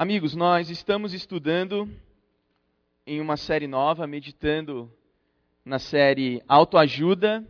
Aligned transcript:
Amigos, 0.00 0.34
nós 0.34 0.70
estamos 0.70 1.12
estudando 1.12 1.86
em 3.06 3.20
uma 3.20 3.36
série 3.36 3.66
nova, 3.66 4.06
meditando 4.06 4.90
na 5.62 5.78
série 5.78 6.42
Autoajuda 6.48 7.46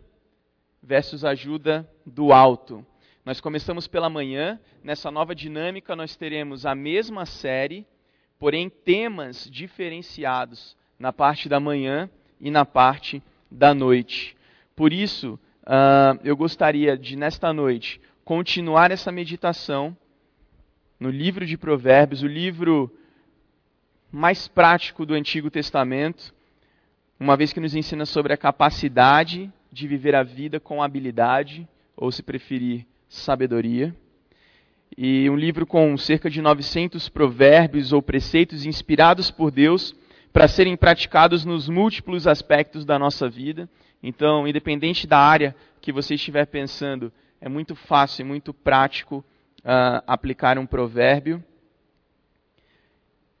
versus 0.83 1.23
Ajuda 1.23 1.89
do 2.05 2.33
Alto. 2.33 2.85
Nós 3.23 3.39
começamos 3.39 3.87
pela 3.87 4.09
manhã, 4.09 4.59
nessa 4.83 5.09
nova 5.09 5.33
dinâmica 5.33 5.95
nós 5.95 6.17
teremos 6.17 6.65
a 6.65 6.75
mesma 6.75 7.25
série, 7.25 7.87
porém 8.37 8.69
temas 8.69 9.47
diferenciados 9.49 10.75
na 10.99 11.13
parte 11.13 11.47
da 11.47 11.57
manhã 11.57 12.09
e 12.37 12.51
na 12.51 12.65
parte 12.65 13.23
da 13.49 13.73
noite. 13.73 14.35
Por 14.75 14.91
isso, 14.91 15.39
uh, 15.61 16.19
eu 16.21 16.35
gostaria 16.35 16.97
de, 16.97 17.15
nesta 17.15 17.53
noite, 17.53 18.01
continuar 18.25 18.91
essa 18.91 19.09
meditação 19.09 19.95
no 21.01 21.09
livro 21.09 21.47
de 21.47 21.57
Provérbios, 21.57 22.21
o 22.21 22.27
livro 22.27 22.95
mais 24.11 24.47
prático 24.47 25.03
do 25.03 25.15
Antigo 25.15 25.49
Testamento, 25.49 26.31
uma 27.19 27.35
vez 27.35 27.51
que 27.51 27.59
nos 27.59 27.73
ensina 27.73 28.05
sobre 28.05 28.33
a 28.33 28.37
capacidade 28.37 29.51
de 29.71 29.87
viver 29.87 30.13
a 30.13 30.21
vida 30.21 30.59
com 30.59 30.83
habilidade, 30.83 31.67
ou 31.97 32.11
se 32.11 32.21
preferir, 32.21 32.85
sabedoria. 33.09 33.95
E 34.95 35.27
um 35.27 35.35
livro 35.35 35.65
com 35.65 35.97
cerca 35.97 36.29
de 36.29 36.39
900 36.39 37.09
provérbios 37.09 37.91
ou 37.91 38.03
preceitos 38.03 38.63
inspirados 38.63 39.31
por 39.31 39.49
Deus 39.49 39.95
para 40.31 40.47
serem 40.47 40.77
praticados 40.77 41.43
nos 41.43 41.67
múltiplos 41.67 42.27
aspectos 42.27 42.85
da 42.85 42.99
nossa 42.99 43.27
vida. 43.27 43.67
Então, 44.03 44.47
independente 44.47 45.07
da 45.07 45.17
área 45.17 45.55
que 45.81 45.91
você 45.91 46.13
estiver 46.13 46.45
pensando, 46.45 47.11
é 47.41 47.49
muito 47.49 47.75
fácil 47.75 48.21
e 48.21 48.27
muito 48.27 48.53
prático 48.53 49.25
uh, 49.63 50.03
aplicar 50.07 50.57
um 50.57 50.65
provérbio. 50.65 51.43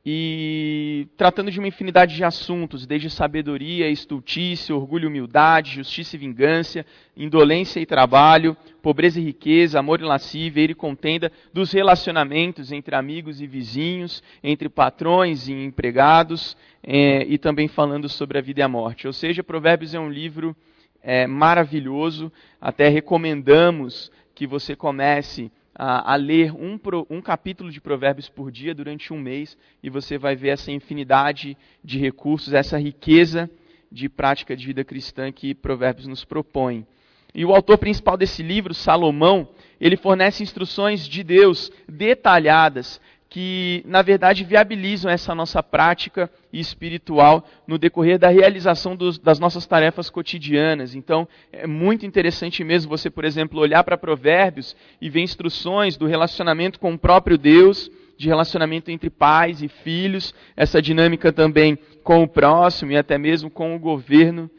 E 0.03 1.07
tratando 1.15 1.51
de 1.51 1.59
uma 1.59 1.67
infinidade 1.67 2.15
de 2.15 2.23
assuntos, 2.23 2.87
desde 2.87 3.07
sabedoria, 3.07 3.87
estultícia, 3.87 4.75
orgulho 4.75 5.03
e 5.03 5.07
humildade, 5.07 5.75
justiça 5.75 6.15
e 6.15 6.19
vingança, 6.19 6.83
indolência 7.15 7.79
e 7.79 7.85
trabalho, 7.85 8.57
pobreza 8.81 9.19
e 9.19 9.23
riqueza, 9.23 9.79
amor 9.79 9.99
e 9.99 10.03
lascívia, 10.03 10.63
e 10.63 10.73
contenda, 10.73 11.31
dos 11.53 11.71
relacionamentos 11.71 12.71
entre 12.71 12.95
amigos 12.95 13.41
e 13.41 13.45
vizinhos, 13.45 14.23
entre 14.43 14.69
patrões 14.69 15.47
e 15.47 15.53
empregados, 15.53 16.57
eh, 16.83 17.23
e 17.29 17.37
também 17.37 17.67
falando 17.67 18.09
sobre 18.09 18.39
a 18.39 18.41
vida 18.41 18.61
e 18.61 18.63
a 18.63 18.67
morte. 18.67 19.05
Ou 19.05 19.13
seja, 19.13 19.43
Provérbios 19.43 19.93
é 19.93 19.99
um 19.99 20.09
livro 20.09 20.55
é, 21.03 21.27
maravilhoso, 21.27 22.31
até 22.59 22.87
recomendamos 22.87 24.11
que 24.33 24.47
você 24.47 24.75
comece 24.75 25.51
a, 25.83 26.13
a 26.13 26.15
ler 26.15 26.53
um, 26.53 26.79
um, 27.09 27.19
capítulo 27.19 27.71
de 27.71 27.81
Provérbios 27.81 28.29
por 28.29 28.51
dia 28.51 28.71
durante 28.71 29.11
um 29.11 29.17
mês 29.17 29.57
e 29.81 29.89
você 29.89 30.15
vai 30.15 30.35
ver 30.35 30.49
essa 30.49 30.71
infinidade 30.71 31.57
de 31.83 31.97
recursos, 31.97 32.53
essa 32.53 32.77
riqueza 32.77 33.49
de 33.91 34.07
prática 34.07 34.55
de 34.55 34.63
vida 34.63 34.83
cristã 34.83 35.31
que 35.31 35.55
Provérbios 35.55 36.05
nos 36.05 36.23
propõe. 36.23 36.85
E 37.33 37.43
o 37.43 37.51
autor 37.51 37.79
principal 37.79 38.15
desse 38.15 38.43
livro, 38.43 38.75
Salomão, 38.75 39.49
ele 39.79 39.97
fornece 39.97 40.43
instruções 40.43 41.07
de 41.07 41.23
Deus 41.23 41.71
detalhadas 41.89 43.01
que, 43.31 43.81
na 43.87 44.01
verdade, 44.01 44.43
viabilizam 44.43 45.09
essa 45.09 45.33
nossa 45.33 45.63
prática 45.63 46.29
espiritual 46.51 47.47
no 47.65 47.77
decorrer 47.77 48.19
da 48.19 48.27
realização 48.27 48.93
dos, 48.93 49.17
das 49.17 49.39
nossas 49.39 49.65
tarefas 49.65 50.09
cotidianas. 50.09 50.95
Então, 50.95 51.25
é 51.49 51.65
muito 51.65 52.05
interessante 52.05 52.61
mesmo 52.61 52.89
você, 52.89 53.09
por 53.09 53.23
exemplo, 53.23 53.61
olhar 53.61 53.85
para 53.85 53.97
Provérbios 53.97 54.75
e 54.99 55.09
ver 55.09 55.21
instruções 55.21 55.95
do 55.95 56.07
relacionamento 56.07 56.77
com 56.77 56.93
o 56.93 56.99
próprio 56.99 57.37
Deus, 57.37 57.89
de 58.17 58.27
relacionamento 58.27 58.91
entre 58.91 59.09
pais 59.09 59.61
e 59.61 59.69
filhos, 59.69 60.35
essa 60.53 60.81
dinâmica 60.81 61.31
também 61.31 61.79
com 62.03 62.21
o 62.23 62.27
próximo 62.27 62.91
e 62.91 62.97
até 62.97 63.17
mesmo 63.17 63.49
com 63.49 63.73
o 63.73 63.79
governo 63.79 64.51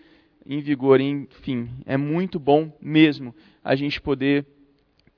em 0.47 0.61
vigor. 0.61 0.98
Enfim, 0.98 1.68
é 1.85 1.98
muito 1.98 2.41
bom 2.41 2.74
mesmo 2.80 3.35
a 3.63 3.74
gente 3.74 4.01
poder 4.01 4.47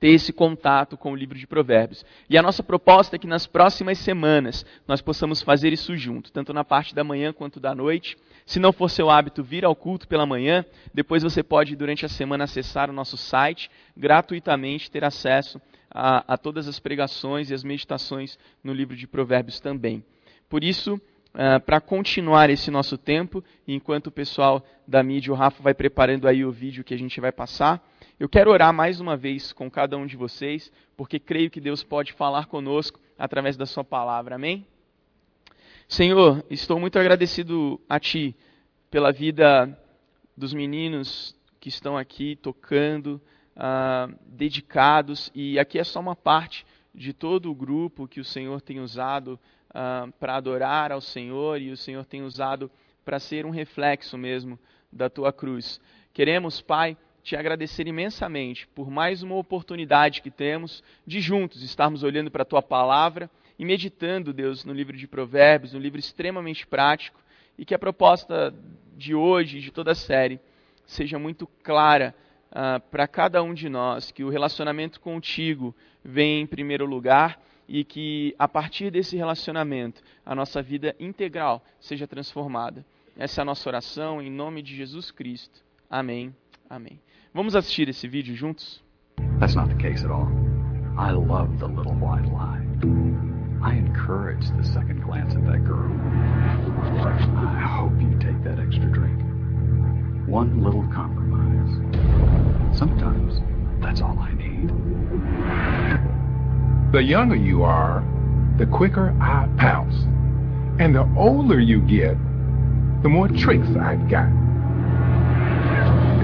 ter 0.05 0.11
esse 0.11 0.31
contato 0.31 0.95
com 0.95 1.13
o 1.13 1.15
livro 1.15 1.35
de 1.35 1.47
Provérbios. 1.47 2.05
E 2.29 2.37
a 2.37 2.41
nossa 2.43 2.61
proposta 2.61 3.15
é 3.15 3.19
que 3.19 3.25
nas 3.25 3.47
próximas 3.47 3.97
semanas 3.97 4.63
nós 4.87 5.01
possamos 5.01 5.41
fazer 5.41 5.73
isso 5.73 5.97
junto, 5.97 6.31
tanto 6.31 6.53
na 6.53 6.63
parte 6.63 6.93
da 6.93 7.03
manhã 7.03 7.33
quanto 7.33 7.59
da 7.59 7.73
noite. 7.73 8.15
Se 8.45 8.59
não 8.59 8.71
for 8.71 8.87
seu 8.91 9.09
hábito 9.09 9.43
vir 9.43 9.65
ao 9.65 9.75
culto 9.75 10.07
pela 10.07 10.23
manhã, 10.23 10.63
depois 10.93 11.23
você 11.23 11.41
pode, 11.41 11.75
durante 11.75 12.05
a 12.05 12.09
semana, 12.09 12.43
acessar 12.43 12.87
o 12.87 12.93
nosso 12.93 13.17
site 13.17 13.67
gratuitamente, 13.97 14.91
ter 14.91 15.03
acesso 15.03 15.59
a, 15.89 16.35
a 16.35 16.37
todas 16.37 16.67
as 16.67 16.77
pregações 16.77 17.49
e 17.49 17.55
as 17.55 17.63
meditações 17.63 18.37
no 18.63 18.73
livro 18.73 18.95
de 18.95 19.07
Provérbios 19.07 19.59
também. 19.59 20.05
Por 20.47 20.63
isso, 20.63 21.01
Uh, 21.35 21.59
para 21.59 21.81
continuar 21.81 22.49
esse 22.49 22.71
nosso 22.71 22.97
tempo, 22.97 23.43
enquanto 23.67 24.07
o 24.07 24.11
pessoal 24.11 24.65
da 24.87 25.03
mídia, 25.03 25.33
o 25.33 25.35
Rafa, 25.35 25.61
vai 25.61 25.73
preparando 25.73 26.29
aí 26.29 26.45
o 26.45 26.49
vídeo 26.49 26.81
que 26.81 26.93
a 26.93 26.97
gente 26.97 27.19
vai 27.19 27.29
passar, 27.29 27.85
eu 28.17 28.29
quero 28.29 28.49
orar 28.49 28.73
mais 28.73 29.01
uma 29.01 29.17
vez 29.17 29.51
com 29.51 29.69
cada 29.69 29.97
um 29.97 30.05
de 30.05 30.15
vocês, 30.15 30.71
porque 30.95 31.19
creio 31.19 31.49
que 31.49 31.59
Deus 31.59 31.83
pode 31.83 32.13
falar 32.13 32.45
conosco 32.45 32.97
através 33.17 33.57
da 33.57 33.65
Sua 33.65 33.83
palavra. 33.83 34.35
Amém? 34.35 34.65
Senhor, 35.85 36.43
estou 36.49 36.79
muito 36.79 36.97
agradecido 36.97 37.79
a 37.89 37.99
Ti 37.99 38.33
pela 38.89 39.11
vida 39.11 39.77
dos 40.35 40.53
meninos 40.53 41.35
que 41.59 41.67
estão 41.67 41.97
aqui 41.97 42.37
tocando, 42.37 43.21
uh, 43.57 44.15
dedicados, 44.25 45.29
e 45.35 45.59
aqui 45.59 45.77
é 45.77 45.83
só 45.83 45.99
uma 45.99 46.15
parte 46.15 46.65
de 46.93 47.11
todo 47.11 47.51
o 47.51 47.55
grupo 47.55 48.07
que 48.07 48.21
o 48.21 48.25
Senhor 48.25 48.61
tem 48.61 48.79
usado 48.79 49.37
uh, 49.71 50.09
para 50.13 50.37
adorar 50.37 50.89
ao 50.89 51.01
Senhor 51.01 51.59
e 51.59 51.69
o 51.69 51.75
Senhor 51.75 52.05
tem 52.05 52.21
usado 52.21 52.71
para 53.03 53.19
ser 53.19 53.45
um 53.45 53.49
reflexo 53.49 54.17
mesmo 54.17 54.57
da 54.89 55.09
Tua 55.09 55.33
cruz. 55.33 55.81
Queremos, 56.13 56.61
Pai, 56.61 56.97
te 57.25 57.35
agradecer 57.35 57.87
imensamente 57.87 58.67
por 58.67 58.87
mais 58.87 59.23
uma 59.23 59.33
oportunidade 59.33 60.21
que 60.21 60.29
temos 60.29 60.83
de 61.07 61.19
juntos 61.19 61.63
estarmos 61.63 62.03
olhando 62.03 62.29
para 62.29 62.43
a 62.43 62.45
tua 62.45 62.61
palavra 62.61 63.27
e 63.57 63.65
meditando, 63.65 64.31
Deus, 64.31 64.63
no 64.63 64.71
livro 64.71 64.95
de 64.95 65.07
Provérbios, 65.07 65.73
um 65.73 65.79
livro 65.79 65.99
extremamente 65.99 66.67
prático, 66.67 67.19
e 67.57 67.65
que 67.65 67.73
a 67.73 67.79
proposta 67.79 68.53
de 68.95 69.15
hoje, 69.15 69.59
de 69.59 69.71
toda 69.71 69.93
a 69.93 69.95
série, 69.95 70.39
seja 70.85 71.17
muito 71.17 71.47
clara 71.63 72.13
uh, 72.51 72.79
para 72.91 73.07
cada 73.07 73.41
um 73.41 73.55
de 73.55 73.69
nós, 73.69 74.11
que 74.11 74.23
o 74.23 74.29
relacionamento 74.29 74.99
contigo 74.99 75.75
vem 76.03 76.41
em 76.41 76.45
primeiro 76.45 76.85
lugar 76.85 77.41
e 77.67 77.83
que 77.83 78.35
a 78.37 78.47
partir 78.47 78.91
desse 78.91 79.17
relacionamento 79.17 80.03
a 80.23 80.35
nossa 80.35 80.61
vida 80.61 80.95
integral 80.99 81.65
seja 81.79 82.05
transformada. 82.05 82.85
Essa 83.17 83.41
é 83.41 83.43
a 83.43 83.45
nossa 83.45 83.67
oração 83.67 84.21
em 84.21 84.29
nome 84.29 84.61
de 84.61 84.75
Jesus 84.75 85.09
Cristo. 85.09 85.65
Amém. 85.89 86.31
Amém. 86.69 86.99
Vamos 87.35 87.53
assistir 87.53 87.89
esse 87.89 88.07
vídeo 88.07 88.33
juntos? 88.33 88.79
That's 89.41 89.55
not 89.55 89.67
the 89.67 89.75
case 89.75 90.05
at 90.05 90.09
all. 90.09 90.31
I 90.97 91.11
love 91.11 91.59
the 91.59 91.67
little 91.67 91.91
white 91.91 92.23
lie. 92.31 92.61
I 93.61 93.73
encourage 93.73 94.49
the 94.55 94.63
second 94.63 95.03
glance 95.03 95.35
at 95.35 95.45
that 95.45 95.65
girl. 95.65 95.91
I 96.95 97.59
hope 97.59 97.91
you 97.99 98.17
take 98.19 98.41
that 98.45 98.57
extra 98.57 98.85
drink. 98.85 99.19
One 100.29 100.63
little 100.63 100.87
compromise. 100.93 101.75
Sometimes 102.73 103.41
that's 103.81 103.99
all 103.99 104.17
I 104.17 104.31
need. 104.31 104.69
The 106.93 107.03
younger 107.03 107.35
you 107.35 107.63
are, 107.63 108.01
the 108.57 108.65
quicker 108.65 109.13
I 109.19 109.49
pounce. 109.57 109.95
And 110.79 110.95
the 110.95 111.05
older 111.17 111.59
you 111.59 111.81
get, 111.81 112.15
the 113.03 113.09
more 113.09 113.27
tricks 113.27 113.67
I've 113.75 114.09
got 114.09 114.29
the 114.29 114.44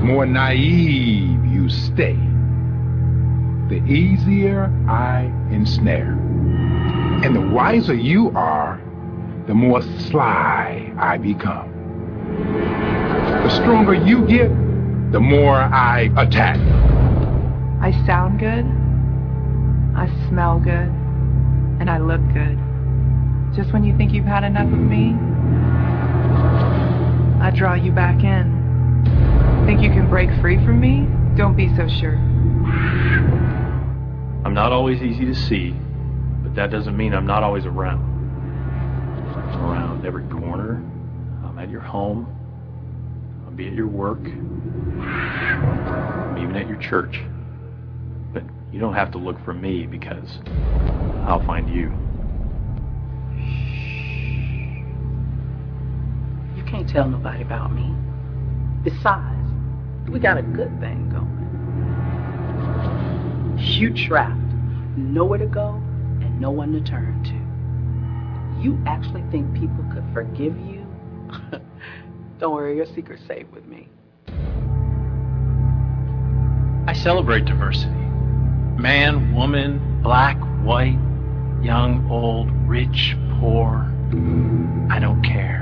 more 0.01 0.25
naive 0.25 1.45
you 1.45 1.69
stay, 1.69 2.17
the 3.69 3.83
easier 3.87 4.73
I 4.89 5.31
ensnare. 5.51 6.17
And 7.23 7.35
the 7.35 7.41
wiser 7.41 7.93
you 7.93 8.31
are, 8.31 8.81
the 9.45 9.53
more 9.53 9.81
sly 9.81 10.91
I 10.97 11.17
become. 11.17 11.69
The 13.43 13.49
stronger 13.49 13.93
you 13.93 14.25
get, 14.25 14.49
the 15.11 15.19
more 15.19 15.57
I 15.57 16.09
attack. 16.17 16.57
I 17.79 17.91
sound 18.05 18.39
good, 18.39 18.65
I 19.95 20.07
smell 20.29 20.59
good, 20.59 20.89
and 21.79 21.89
I 21.89 21.99
look 21.99 22.21
good. 22.33 22.57
Just 23.55 23.71
when 23.71 23.83
you 23.83 23.95
think 23.97 24.13
you've 24.13 24.25
had 24.25 24.43
enough 24.43 24.71
of 24.71 24.79
me, 24.79 25.13
I 27.39 27.51
draw 27.51 27.75
you 27.75 27.91
back 27.91 28.23
in. 28.23 28.60
Think 29.65 29.81
you 29.81 29.89
can 29.89 30.09
break 30.09 30.29
free 30.41 30.57
from 30.65 30.79
me? 30.79 31.07
Don't 31.37 31.55
be 31.55 31.67
so 31.75 31.87
sure. 31.87 32.15
I'm 34.43 34.53
not 34.53 34.71
always 34.71 35.01
easy 35.01 35.23
to 35.25 35.35
see, 35.35 35.75
but 36.43 36.55
that 36.55 36.71
doesn't 36.71 36.97
mean 36.97 37.13
I'm 37.13 37.27
not 37.27 37.43
always 37.43 37.65
around. 37.65 38.01
I'm 39.35 39.63
around 39.63 40.05
every 40.05 40.23
corner. 40.25 40.83
I'm 41.45 41.57
at 41.59 41.69
your 41.69 41.81
home. 41.81 42.27
I'll 43.45 43.51
be 43.51 43.67
at 43.67 43.73
your 43.73 43.87
work. 43.87 44.19
I'm 44.99 46.37
even 46.37 46.55
at 46.55 46.67
your 46.67 46.77
church. 46.77 47.21
But 48.33 48.43
you 48.73 48.79
don't 48.79 48.95
have 48.95 49.11
to 49.11 49.17
look 49.17 49.41
for 49.45 49.53
me 49.53 49.85
because 49.85 50.39
I'll 51.25 51.45
find 51.45 51.69
you. 51.69 51.93
You 56.57 56.63
can't 56.63 56.89
tell 56.89 57.07
nobody 57.07 57.43
about 57.43 57.71
me. 57.71 57.93
Besides, 58.83 59.40
we 60.09 60.19
got 60.19 60.37
a 60.37 60.41
good 60.41 60.77
thing 60.79 61.09
going. 61.09 61.27
You 63.59 63.93
trapped, 63.93 64.37
nowhere 64.97 65.39
to 65.39 65.45
go, 65.45 65.81
and 66.21 66.39
no 66.39 66.51
one 66.51 66.73
to 66.73 66.81
turn 66.81 67.23
to. 67.23 68.61
You 68.61 68.79
actually 68.85 69.23
think 69.31 69.53
people 69.53 69.83
could 69.91 70.03
forgive 70.13 70.57
you? 70.59 70.85
Don't 72.39 72.53
worry, 72.53 72.75
your 72.75 72.85
secret's 72.85 73.25
safe 73.25 73.47
with 73.51 73.65
me. 73.65 73.87
I 76.87 76.93
celebrate 76.93 77.45
diversity. 77.45 77.93
Man, 78.77 79.33
woman, 79.33 80.01
black, 80.01 80.37
white, 80.63 80.97
young, 81.61 82.07
old, 82.09 82.51
rich, 82.67 83.15
poor. 83.39 83.87
I 84.89 84.99
don't 84.99 85.21
care. 85.23 85.60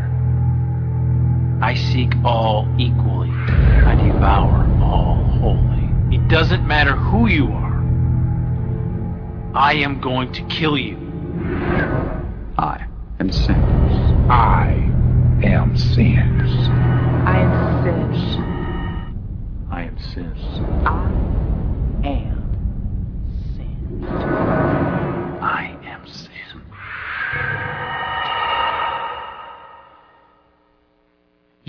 I 1.62 1.76
seek 1.76 2.14
all 2.24 2.68
equally. 2.78 3.30
I 3.30 3.96
devour 3.96 4.66
all 4.82 5.16
wholly. 5.40 6.16
It 6.16 6.28
doesn't 6.30 6.66
matter 6.66 6.96
who 6.96 7.28
you 7.28 7.48
are. 7.52 7.70
I 9.54 9.74
am 9.74 10.00
going 10.00 10.32
to 10.34 10.44
kill 10.44 10.78
you. 10.78 10.98
I 12.58 12.86
am 13.20 13.32
sin. 13.32 13.56
I 14.30 14.72
am 15.44 15.78
sin. 15.78 16.42
I 17.26 17.40
am 17.40 17.84
sin. 17.84 18.50
I 19.70 19.84
am 19.84 19.98
sin. 20.00 20.34
I 20.86 21.39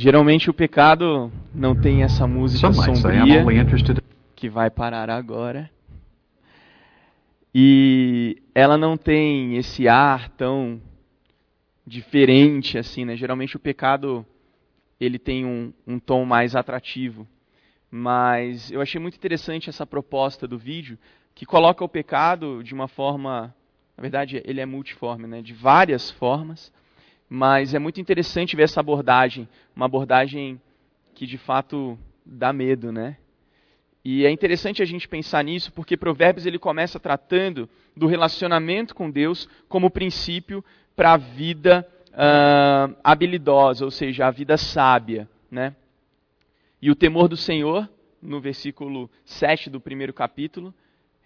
Geralmente 0.01 0.49
o 0.49 0.55
pecado 0.55 1.31
não 1.55 1.75
tem 1.75 2.03
essa 2.03 2.27
música 2.27 2.73
sombria 2.73 3.45
que 4.35 4.49
vai 4.49 4.71
parar 4.71 5.11
agora. 5.11 5.71
E 7.55 8.41
ela 8.55 8.79
não 8.79 8.97
tem 8.97 9.59
esse 9.59 9.89
ar 9.89 10.31
tão 10.31 10.81
diferente 11.87 12.79
assim, 12.79 13.05
né? 13.05 13.15
Geralmente 13.15 13.59
o 13.59 13.61
pecado 13.61 14.25
ele 14.99 15.19
tem 15.19 15.45
um, 15.45 15.71
um 15.87 15.99
tom 15.99 16.25
mais 16.25 16.57
atrativo. 16.57 17.29
Mas 17.91 18.71
eu 18.71 18.81
achei 18.81 18.99
muito 18.99 19.17
interessante 19.17 19.69
essa 19.69 19.87
proposta 19.87 20.49
do 20.49 20.57
vídeo, 20.57 20.99
que 21.35 21.45
coloca 21.45 21.85
o 21.85 21.89
pecado 21.89 22.65
de 22.65 22.73
uma 22.73 22.89
forma, 22.89 23.55
na 23.99 24.01
verdade 24.01 24.41
ele 24.47 24.63
é 24.63 24.67
multiforme, 24.67 25.27
né? 25.27 25.43
De 25.43 25.53
várias 25.53 26.11
formas. 26.11 26.73
Mas 27.33 27.75
é 27.75 27.79
muito 27.79 28.01
interessante 28.01 28.57
ver 28.57 28.65
essa 28.65 28.81
abordagem, 28.81 29.49
uma 29.75 29.87
abordagem 29.87 30.61
que 31.15 31.25
de 31.27 31.39
fato 31.39 31.97
dá 32.27 32.53
medo, 32.53 32.91
né? 32.91 33.17
E 34.05 34.27
é 34.27 34.31
interessante 34.31 34.83
a 34.83 34.85
gente 34.85 35.07
pensar 35.07 35.45
nisso, 35.45 35.71
porque 35.73 35.97
Provérbios 35.97 36.45
ele 36.45 36.59
começa 36.59 36.99
tratando 36.99 37.69
do 37.95 38.09
relacionamento 38.09 38.97
com 38.97 39.09
Deus 39.09 39.49
como 39.69 39.91
princípio 39.91 40.65
para 40.97 41.13
a 41.13 41.17
vida 41.17 41.87
uh, 42.09 42.97
habilidosa, 43.05 43.85
ou 43.85 43.93
seja, 43.93 44.27
a 44.27 44.31
vida 44.31 44.57
sábia. 44.57 45.29
Né? 45.49 45.77
E 46.83 46.91
o 46.91 46.97
temor 46.97 47.29
do 47.29 47.37
Senhor, 47.37 47.89
no 48.21 48.41
versículo 48.41 49.09
7 49.25 49.71
do 49.71 49.81
primeiro 49.81 50.13
capítulo, 50.13 50.75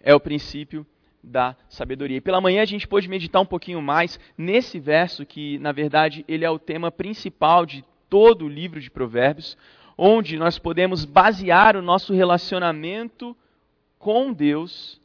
é 0.01 0.13
o 0.13 0.19
princípio 0.19 0.85
da 1.25 1.55
sabedoria. 1.67 2.17
E 2.17 2.21
pela 2.21 2.39
manhã 2.39 2.61
a 2.61 2.65
gente 2.65 2.87
pôde 2.87 3.09
meditar 3.09 3.41
um 3.41 3.45
pouquinho 3.45 3.81
mais 3.81 4.19
nesse 4.37 4.79
verso, 4.79 5.25
que 5.25 5.57
na 5.59 5.71
verdade 5.71 6.23
ele 6.27 6.45
é 6.45 6.49
o 6.49 6.59
tema 6.59 6.91
principal 6.91 7.65
de 7.65 7.83
todo 8.09 8.45
o 8.45 8.49
livro 8.49 8.79
de 8.79 8.91
Provérbios, 8.91 9.57
onde 9.97 10.37
nós 10.37 10.59
podemos 10.59 11.05
basear 11.05 11.75
o 11.75 11.81
nosso 11.81 12.13
relacionamento 12.13 13.35
com 13.97 14.31
Deus 14.31 15.01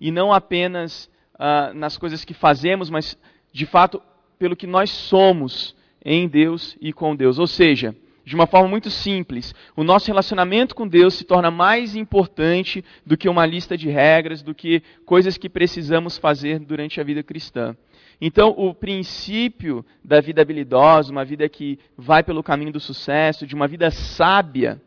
e 0.00 0.10
não 0.10 0.32
apenas 0.32 1.10
uh, 1.34 1.74
nas 1.74 1.98
coisas 1.98 2.24
que 2.24 2.34
fazemos, 2.34 2.88
mas 2.88 3.18
de 3.52 3.66
fato 3.66 4.02
pelo 4.38 4.56
que 4.56 4.66
nós 4.66 4.90
somos 4.90 5.74
em 6.04 6.28
Deus 6.28 6.76
e 6.80 6.92
com 6.92 7.16
Deus. 7.16 7.38
Ou 7.38 7.46
seja, 7.46 7.94
de 8.26 8.34
uma 8.34 8.48
forma 8.48 8.68
muito 8.68 8.90
simples, 8.90 9.54
o 9.76 9.84
nosso 9.84 10.08
relacionamento 10.08 10.74
com 10.74 10.86
Deus 10.86 11.14
se 11.14 11.22
torna 11.22 11.48
mais 11.48 11.94
importante 11.94 12.84
do 13.06 13.16
que 13.16 13.28
uma 13.28 13.46
lista 13.46 13.78
de 13.78 13.88
regras, 13.88 14.42
do 14.42 14.52
que 14.52 14.82
coisas 15.04 15.38
que 15.38 15.48
precisamos 15.48 16.18
fazer 16.18 16.58
durante 16.58 17.00
a 17.00 17.04
vida 17.04 17.22
cristã. 17.22 17.76
Então, 18.20 18.52
o 18.56 18.74
princípio 18.74 19.86
da 20.04 20.20
vida 20.20 20.42
habilidosa, 20.42 21.12
uma 21.12 21.24
vida 21.24 21.48
que 21.48 21.78
vai 21.96 22.24
pelo 22.24 22.42
caminho 22.42 22.72
do 22.72 22.80
sucesso, 22.80 23.46
de 23.46 23.54
uma 23.54 23.68
vida 23.68 23.92
sábia, 23.92 24.82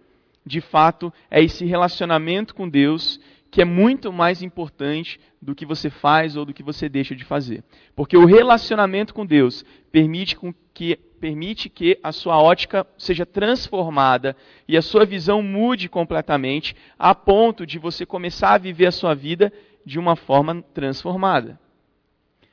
de 0.45 0.59
fato, 0.59 1.13
é 1.31 1.41
esse 1.41 1.63
relacionamento 1.63 2.53
com 2.53 2.67
Deus 2.67 3.21
que 3.51 3.61
é 3.61 3.65
muito 3.65 4.11
mais 4.11 4.41
importante 4.41 5.19
do 5.41 5.55
que 5.55 5.65
você 5.65 5.89
faz 5.89 6.35
ou 6.35 6.45
do 6.45 6.53
que 6.53 6.61
você 6.61 6.87
deixa 6.87 7.15
de 7.15 7.23
fazer. 7.23 7.63
Porque 7.95 8.17
o 8.17 8.25
relacionamento 8.25 9.13
com 9.13 9.25
Deus 9.25 9.65
permite, 9.91 10.35
com 10.35 10.53
que, 10.73 10.95
permite 10.95 11.69
que 11.69 11.99
a 12.03 12.11
sua 12.11 12.41
ótica 12.41 12.85
seja 12.97 13.25
transformada 13.25 14.35
e 14.67 14.77
a 14.77 14.81
sua 14.81 15.05
visão 15.05 15.41
mude 15.41 15.89
completamente, 15.89 16.75
a 16.97 17.15
ponto 17.15 17.65
de 17.65 17.79
você 17.79 18.05
começar 18.05 18.53
a 18.53 18.57
viver 18.59 18.87
a 18.87 18.91
sua 18.91 19.13
vida 19.13 19.51
de 19.85 19.97
uma 19.97 20.15
forma 20.15 20.61
transformada. 20.73 21.59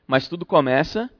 Mas 0.06 0.28
tudo 0.28 0.46
começa 0.46 1.10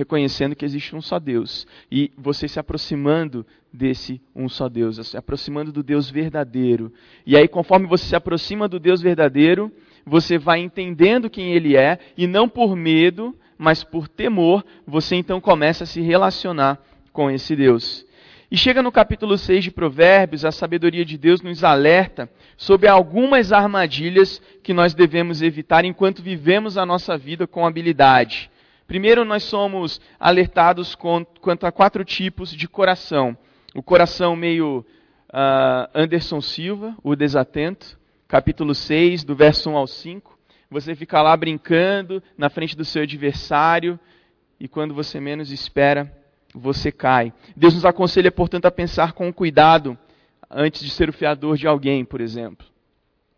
reconhecendo 0.00 0.56
que 0.56 0.64
existe 0.64 0.96
um 0.96 1.02
só 1.02 1.18
Deus 1.18 1.66
e 1.92 2.10
você 2.16 2.48
se 2.48 2.58
aproximando 2.58 3.46
desse 3.72 4.20
um 4.34 4.48
só 4.48 4.68
Deus, 4.68 5.06
se 5.06 5.16
aproximando 5.16 5.70
do 5.70 5.82
Deus 5.82 6.10
verdadeiro. 6.10 6.92
E 7.26 7.36
aí, 7.36 7.46
conforme 7.46 7.86
você 7.86 8.06
se 8.06 8.16
aproxima 8.16 8.66
do 8.66 8.80
Deus 8.80 9.00
verdadeiro, 9.02 9.70
você 10.04 10.38
vai 10.38 10.60
entendendo 10.60 11.30
quem 11.30 11.52
Ele 11.52 11.76
é 11.76 11.98
e 12.16 12.26
não 12.26 12.48
por 12.48 12.74
medo, 12.74 13.36
mas 13.58 13.84
por 13.84 14.08
temor, 14.08 14.64
você 14.86 15.16
então 15.16 15.40
começa 15.40 15.84
a 15.84 15.86
se 15.86 16.00
relacionar 16.00 16.82
com 17.12 17.30
esse 17.30 17.54
Deus. 17.54 18.06
E 18.50 18.56
chega 18.56 18.82
no 18.82 18.90
capítulo 18.90 19.38
6 19.38 19.64
de 19.64 19.70
Provérbios, 19.70 20.44
a 20.44 20.50
sabedoria 20.50 21.04
de 21.04 21.16
Deus 21.16 21.42
nos 21.42 21.62
alerta 21.62 22.28
sobre 22.56 22.88
algumas 22.88 23.52
armadilhas 23.52 24.42
que 24.62 24.72
nós 24.72 24.94
devemos 24.94 25.42
evitar 25.42 25.84
enquanto 25.84 26.22
vivemos 26.22 26.76
a 26.76 26.84
nossa 26.84 27.16
vida 27.16 27.46
com 27.46 27.64
habilidade. 27.64 28.50
Primeiro, 28.90 29.24
nós 29.24 29.44
somos 29.44 30.00
alertados 30.18 30.96
quanto 30.96 31.64
a 31.64 31.70
quatro 31.70 32.04
tipos 32.04 32.50
de 32.50 32.66
coração. 32.66 33.38
O 33.72 33.84
coração 33.84 34.34
meio 34.34 34.84
uh, 35.28 35.88
Anderson 35.94 36.40
Silva, 36.40 36.96
o 37.00 37.14
desatento, 37.14 37.96
capítulo 38.26 38.74
6, 38.74 39.22
do 39.22 39.36
verso 39.36 39.70
1 39.70 39.76
ao 39.76 39.86
5. 39.86 40.36
Você 40.72 40.96
fica 40.96 41.22
lá 41.22 41.36
brincando 41.36 42.20
na 42.36 42.50
frente 42.50 42.76
do 42.76 42.84
seu 42.84 43.04
adversário 43.04 43.96
e 44.58 44.66
quando 44.66 44.92
você 44.92 45.20
menos 45.20 45.52
espera, 45.52 46.12
você 46.52 46.90
cai. 46.90 47.32
Deus 47.54 47.74
nos 47.76 47.84
aconselha, 47.84 48.32
portanto, 48.32 48.66
a 48.66 48.72
pensar 48.72 49.12
com 49.12 49.32
cuidado 49.32 49.96
antes 50.50 50.82
de 50.82 50.90
ser 50.90 51.08
o 51.08 51.12
fiador 51.12 51.56
de 51.56 51.68
alguém, 51.68 52.04
por 52.04 52.20
exemplo. 52.20 52.66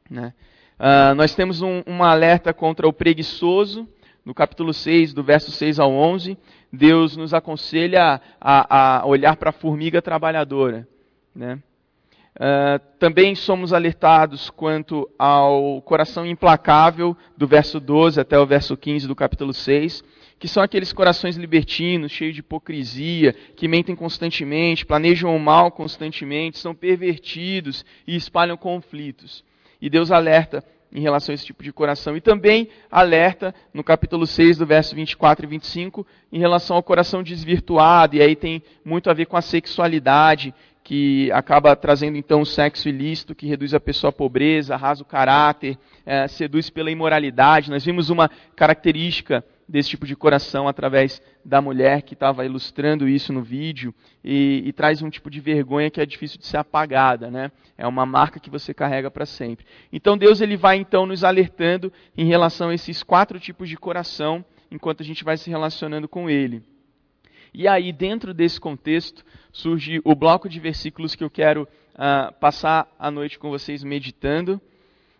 Né? 0.09 0.33
Uh, 0.81 1.15
nós 1.15 1.35
temos 1.35 1.61
um, 1.61 1.83
um 1.87 2.03
alerta 2.03 2.55
contra 2.55 2.89
o 2.89 2.93
preguiçoso, 2.93 3.87
no 4.25 4.35
capítulo 4.35 4.73
6, 4.73 5.13
do 5.13 5.23
verso 5.23 5.51
6 5.51 5.79
ao 5.79 5.93
11. 5.93 6.39
Deus 6.73 7.17
nos 7.17 7.35
aconselha 7.35 8.21
a, 8.41 9.01
a 9.01 9.07
olhar 9.07 9.37
para 9.37 9.51
a 9.51 9.53
formiga 9.53 10.01
trabalhadora. 10.01 10.87
Né? 11.35 11.59
Uh, 12.35 12.79
também 12.99 13.35
somos 13.35 13.73
alertados 13.73 14.49
quanto 14.51 15.09
ao 15.19 15.83
coração 15.83 16.25
implacável, 16.25 17.17
do 17.37 17.47
verso 17.47 17.79
12 17.79 18.21
até 18.21 18.39
o 18.39 18.47
verso 18.47 18.77
15 18.77 19.07
do 19.07 19.15
capítulo 19.15 19.53
6 19.53 20.03
que 20.43 20.49
são 20.49 20.61
aqueles 20.61 20.93
corações 20.93 21.37
libertinos, 21.37 22.11
cheios 22.11 22.35
de 22.35 22.41
hipocrisia, 22.41 23.33
que 23.55 23.69
mentem 23.69 23.95
constantemente, 23.95 24.85
planejam 24.85 25.37
o 25.37 25.39
mal 25.39 25.71
constantemente, 25.71 26.59
são 26.59 26.75
pervertidos 26.75 27.85
e 28.05 28.17
espalham 28.17 28.57
conflitos. 28.57 29.45
E 29.81 29.89
Deus 29.89 30.11
alerta 30.11 30.65
em 30.93 31.01
relação 31.01 31.33
a 31.33 31.35
esse 31.35 31.47
tipo 31.47 31.63
de 31.63 31.73
coração. 31.73 32.17
E 32.17 32.21
também 32.21 32.69
alerta 32.91 33.55
no 33.73 33.83
capítulo 33.83 34.27
6, 34.27 34.59
do 34.59 34.67
verso 34.67 34.95
24 34.95 35.47
e 35.47 35.49
25, 35.49 36.07
em 36.31 36.39
relação 36.39 36.77
ao 36.77 36.83
coração 36.83 37.23
desvirtuado, 37.23 38.17
e 38.17 38.23
aí 38.23 38.37
tem 38.37 38.63
muito 38.85 39.09
a 39.09 39.15
ver 39.15 39.27
com 39.27 39.37
a 39.37 39.43
sexualidade, 39.43 40.55
que 40.85 41.31
acaba 41.31 41.77
trazendo 41.77 42.17
então 42.17 42.41
o 42.41 42.47
sexo 42.47 42.89
ilícito, 42.89 43.35
que 43.35 43.47
reduz 43.47 43.73
a 43.73 43.81
pessoa 43.81 44.11
à 44.11 44.13
pobreza, 44.13 44.75
arrasa 44.75 45.03
o 45.03 45.07
caráter, 45.07 45.79
é, 46.05 46.27
seduz 46.27 46.69
pela 46.71 46.91
imoralidade. 46.91 47.71
Nós 47.71 47.85
vimos 47.85 48.11
uma 48.11 48.29
característica 48.57 49.45
desse 49.73 49.89
tipo 49.89 50.07
de 50.07 50.15
coração 50.15 50.69
através 50.69 51.23
da 51.43 51.63
mulher 51.63 52.03
que 52.03 52.13
estava 52.13 52.45
ilustrando 52.45 53.09
isso 53.09 53.33
no 53.33 53.43
vídeo 53.43 53.95
e, 54.23 54.63
e, 54.67 54.73
traz 54.75 55.01
um 55.01 55.09
tipo 55.09 55.31
de 55.31 55.41
vergonha 55.41 55.91
que 55.91 55.99
é 55.99 56.05
difícil 56.05 56.39
de 56.39 56.47
ser 56.47 56.59
apagada, 56.59 57.31
né? 57.31 57.51
É 57.79 57.87
uma 57.87 58.05
marca 58.05 58.39
que 58.39 58.51
você 58.51 58.75
carrega 58.75 59.11
para 59.11 59.25
sempre. 59.25 59.65
Então 59.91 60.19
Deus 60.19 60.43
ele 60.43 60.59
vai 60.59 60.77
então 60.77 61.07
nos 61.07 61.25
alertando 61.25 61.91
em 62.15 62.27
relação 62.27 62.69
a 62.69 62.75
esses 62.75 63.03
quatro 63.03 63.41
tipos 63.41 63.67
de 63.67 63.79
coração 63.79 64.45
enquanto 64.71 65.03
a 65.03 65.07
gente 65.07 65.25
vai 65.25 65.39
se 65.39 65.49
relacionando 65.49 66.07
com 66.07 66.29
Ele. 66.29 66.63
E 67.55 67.67
aí, 67.67 67.93
dentro 67.93 68.35
desse 68.35 68.61
contexto, 68.61 69.25
surge 69.51 70.03
o 70.05 70.15
bloco 70.15 70.51
de 70.51 70.61
versículos 70.61 71.15
que 71.15 71.25
eu 71.25 71.31
quero 71.31 71.63
uh, 71.95 72.33
passar 72.41 72.87
a 72.99 73.11
noite 73.11 73.39
com 73.39 73.49
vocês 73.49 73.83
meditando, 73.83 74.61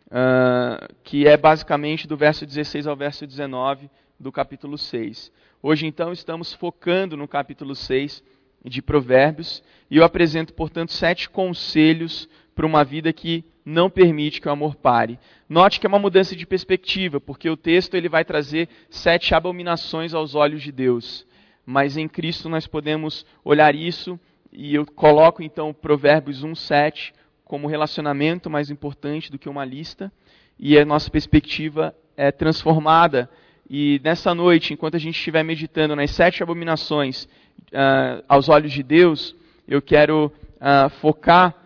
uh, 0.09 0.95
que 1.03 1.27
é 1.27 1.39
basicamente 1.39 2.07
do 2.07 2.19
verso 2.19 2.45
16 2.45 2.87
ao 2.87 2.97
verso 2.97 3.27
19 3.27 3.91
do 4.23 4.31
capítulo 4.31 4.79
6. 4.79 5.33
Hoje, 5.61 5.85
então, 5.85 6.13
estamos 6.13 6.53
focando 6.53 7.17
no 7.17 7.27
capítulo 7.27 7.75
6 7.75 8.23
de 8.65 8.81
Provérbios, 8.81 9.65
e 9.91 9.97
eu 9.97 10.05
apresento, 10.05 10.55
portanto, 10.55 10.93
sete 10.93 11.29
conselhos 11.29 12.29
para 12.55 12.65
uma 12.65 12.85
vida 12.85 13.13
que 13.13 13.45
não 13.65 13.91
permite 13.91 14.41
que 14.41 14.47
o 14.47 14.53
amor 14.53 14.77
pare. 14.77 15.19
Note 15.49 15.81
que 15.81 15.87
é 15.87 15.89
uma 15.89 15.99
mudança 15.99 16.37
de 16.37 16.47
perspectiva, 16.47 17.21
porque 17.21 17.51
o 17.51 17.57
texto 17.57 17.97
ele 17.97 18.09
vai 18.09 18.25
trazer 18.25 18.69
sete 18.89 19.35
abominações 19.35 20.15
aos 20.15 20.37
olhos 20.37 20.63
de 20.63 20.71
Deus. 20.71 21.27
Mas 21.67 21.97
em 21.97 22.07
Cristo 22.07 22.49
nós 22.49 22.69
podemos 22.69 23.27
olhar 23.45 23.75
isso, 23.75 24.19
e 24.53 24.73
eu 24.73 24.87
coloco 24.87 25.43
então 25.43 25.75
Provérbios 25.75 26.45
1, 26.45 26.55
7 26.55 27.13
como 27.45 27.67
relacionamento 27.67 28.49
mais 28.49 28.71
importante 28.71 29.33
do 29.33 29.39
que 29.39 29.49
uma 29.49 29.65
lista, 29.65 30.13
e 30.57 30.79
a 30.79 30.85
nossa 30.85 31.11
perspectiva 31.11 31.93
é 32.17 32.31
transformada. 32.31 33.29
E 33.75 33.99
nessa 34.05 34.35
noite, 34.35 34.75
enquanto 34.75 34.97
a 34.97 34.99
gente 34.99 35.17
estiver 35.17 35.43
meditando 35.43 35.97
nas 35.97 36.11
sete 36.11 36.43
abominações 36.43 37.25
uh, 37.25 38.23
aos 38.29 38.51
olhos 38.51 38.71
de 38.71 38.83
Deus, 38.83 39.35
eu 39.67 39.81
quero 39.81 40.27
uh, 40.27 40.91
focar 41.01 41.57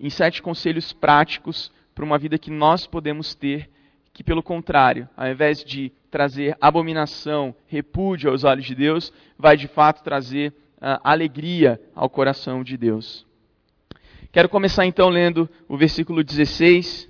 em 0.00 0.10
sete 0.10 0.42
conselhos 0.42 0.92
práticos 0.92 1.70
para 1.94 2.04
uma 2.04 2.18
vida 2.18 2.36
que 2.38 2.50
nós 2.50 2.88
podemos 2.88 3.36
ter, 3.36 3.70
que 4.12 4.24
pelo 4.24 4.42
contrário, 4.42 5.08
ao 5.16 5.28
invés 5.28 5.62
de 5.62 5.92
trazer 6.10 6.56
abominação, 6.60 7.54
repúdio 7.68 8.32
aos 8.32 8.42
olhos 8.42 8.64
de 8.64 8.74
Deus, 8.74 9.12
vai 9.38 9.56
de 9.56 9.68
fato 9.68 10.02
trazer 10.02 10.50
uh, 10.78 10.98
alegria 11.04 11.80
ao 11.94 12.10
coração 12.10 12.64
de 12.64 12.76
Deus. 12.76 13.24
Quero 14.32 14.48
começar 14.48 14.86
então 14.86 15.08
lendo 15.08 15.48
o 15.68 15.76
versículo 15.76 16.24
16 16.24 17.08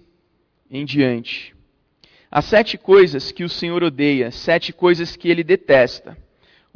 em 0.70 0.84
diante. 0.84 1.53
As 2.34 2.46
sete 2.46 2.76
coisas 2.76 3.30
que 3.30 3.44
o 3.44 3.48
Senhor 3.48 3.84
odeia, 3.84 4.32
sete 4.32 4.72
coisas 4.72 5.14
que 5.14 5.28
ele 5.28 5.44
detesta: 5.44 6.18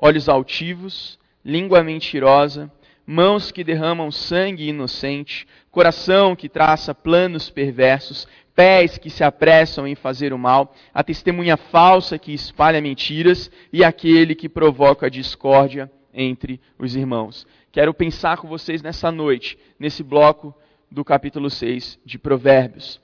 olhos 0.00 0.28
altivos, 0.28 1.18
língua 1.44 1.82
mentirosa, 1.82 2.70
mãos 3.04 3.50
que 3.50 3.64
derramam 3.64 4.08
sangue 4.12 4.68
inocente, 4.68 5.48
coração 5.68 6.36
que 6.36 6.48
traça 6.48 6.94
planos 6.94 7.50
perversos, 7.50 8.28
pés 8.54 8.98
que 8.98 9.10
se 9.10 9.24
apressam 9.24 9.84
em 9.84 9.96
fazer 9.96 10.32
o 10.32 10.38
mal, 10.38 10.72
a 10.94 11.02
testemunha 11.02 11.56
falsa 11.56 12.20
que 12.20 12.32
espalha 12.32 12.80
mentiras 12.80 13.50
e 13.72 13.82
aquele 13.82 14.36
que 14.36 14.48
provoca 14.48 15.10
discórdia 15.10 15.90
entre 16.14 16.60
os 16.78 16.94
irmãos. 16.94 17.44
Quero 17.72 17.92
pensar 17.92 18.38
com 18.38 18.46
vocês 18.46 18.80
nessa 18.80 19.10
noite, 19.10 19.58
nesse 19.76 20.04
bloco 20.04 20.54
do 20.88 21.04
capítulo 21.04 21.50
6 21.50 21.98
de 22.04 22.16
Provérbios. 22.16 23.00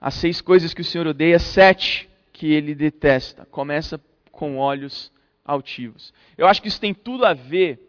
As 0.00 0.14
seis 0.14 0.40
coisas 0.40 0.72
que 0.72 0.80
o 0.80 0.84
Senhor 0.84 1.06
odeia, 1.06 1.38
sete 1.38 2.08
que 2.32 2.52
ele 2.52 2.74
detesta. 2.74 3.44
Começa 3.46 4.00
com 4.30 4.58
olhos 4.58 5.12
altivos. 5.44 6.12
Eu 6.36 6.46
acho 6.46 6.62
que 6.62 6.68
isso 6.68 6.80
tem 6.80 6.94
tudo 6.94 7.24
a 7.24 7.34
ver 7.34 7.80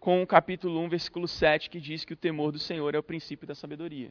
com 0.00 0.22
o 0.22 0.26
capítulo 0.26 0.80
1, 0.80 0.88
versículo 0.88 1.28
7, 1.28 1.68
que 1.68 1.80
diz 1.80 2.04
que 2.04 2.14
o 2.14 2.16
temor 2.16 2.52
do 2.52 2.58
Senhor 2.58 2.94
é 2.94 2.98
o 2.98 3.02
princípio 3.02 3.46
da 3.46 3.54
sabedoria. 3.54 4.10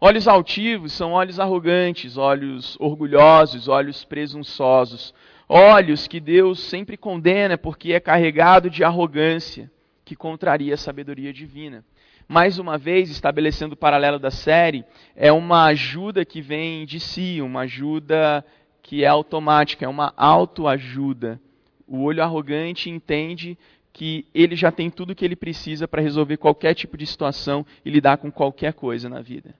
Olhos 0.00 0.28
altivos 0.28 0.92
são 0.92 1.12
olhos 1.12 1.40
arrogantes, 1.40 2.16
olhos 2.16 2.76
orgulhosos, 2.78 3.66
olhos 3.66 4.04
presunçosos, 4.04 5.12
olhos 5.48 6.06
que 6.06 6.20
Deus 6.20 6.60
sempre 6.60 6.96
condena 6.96 7.58
porque 7.58 7.92
é 7.92 7.98
carregado 7.98 8.70
de 8.70 8.84
arrogância, 8.84 9.68
que 10.04 10.14
contraria 10.14 10.74
a 10.74 10.76
sabedoria 10.76 11.32
divina. 11.32 11.84
Mais 12.28 12.58
uma 12.58 12.76
vez, 12.76 13.08
estabelecendo 13.08 13.72
o 13.72 13.76
paralelo 13.76 14.18
da 14.18 14.30
série, 14.30 14.84
é 15.16 15.32
uma 15.32 15.64
ajuda 15.64 16.26
que 16.26 16.42
vem 16.42 16.84
de 16.84 17.00
si, 17.00 17.40
uma 17.40 17.60
ajuda 17.60 18.44
que 18.82 19.02
é 19.02 19.06
automática, 19.06 19.86
é 19.86 19.88
uma 19.88 20.12
autoajuda. 20.14 21.40
O 21.86 22.02
olho 22.02 22.22
arrogante 22.22 22.90
entende 22.90 23.56
que 23.94 24.26
ele 24.34 24.54
já 24.54 24.70
tem 24.70 24.90
tudo 24.90 25.10
o 25.10 25.14
que 25.14 25.24
ele 25.24 25.34
precisa 25.34 25.88
para 25.88 26.02
resolver 26.02 26.36
qualquer 26.36 26.74
tipo 26.74 26.98
de 26.98 27.06
situação 27.06 27.64
e 27.82 27.88
lidar 27.90 28.18
com 28.18 28.30
qualquer 28.30 28.74
coisa 28.74 29.08
na 29.08 29.22
vida. 29.22 29.54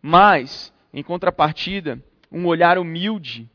Mas, 0.00 0.72
em 0.94 1.02
contrapartida, 1.02 2.00
um 2.30 2.46
olhar 2.46 2.78
humilde 2.78 3.50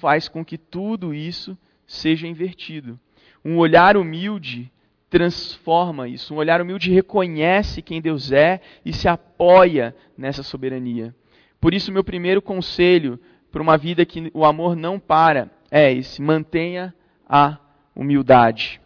faz 0.00 0.28
com 0.28 0.44
que 0.44 0.58
tudo 0.58 1.14
isso 1.14 1.56
seja 1.86 2.26
invertido. 2.26 2.98
Um 3.44 3.56
olhar 3.56 3.96
humilde 3.96 4.70
transforma 5.12 6.08
isso. 6.08 6.32
Um 6.32 6.38
olhar 6.38 6.62
humilde 6.62 6.90
reconhece 6.90 7.82
quem 7.82 8.00
Deus 8.00 8.32
é 8.32 8.62
e 8.82 8.94
se 8.94 9.06
apoia 9.06 9.94
nessa 10.16 10.42
soberania. 10.42 11.14
Por 11.60 11.74
isso, 11.74 11.92
meu 11.92 12.02
primeiro 12.02 12.40
conselho 12.40 13.20
para 13.50 13.60
uma 13.60 13.76
vida 13.76 14.06
que 14.06 14.30
o 14.32 14.42
amor 14.42 14.74
não 14.74 14.98
para 14.98 15.50
é 15.70 15.92
esse: 15.92 16.22
mantenha 16.22 16.94
a 17.28 17.58
humildade. 17.94 18.80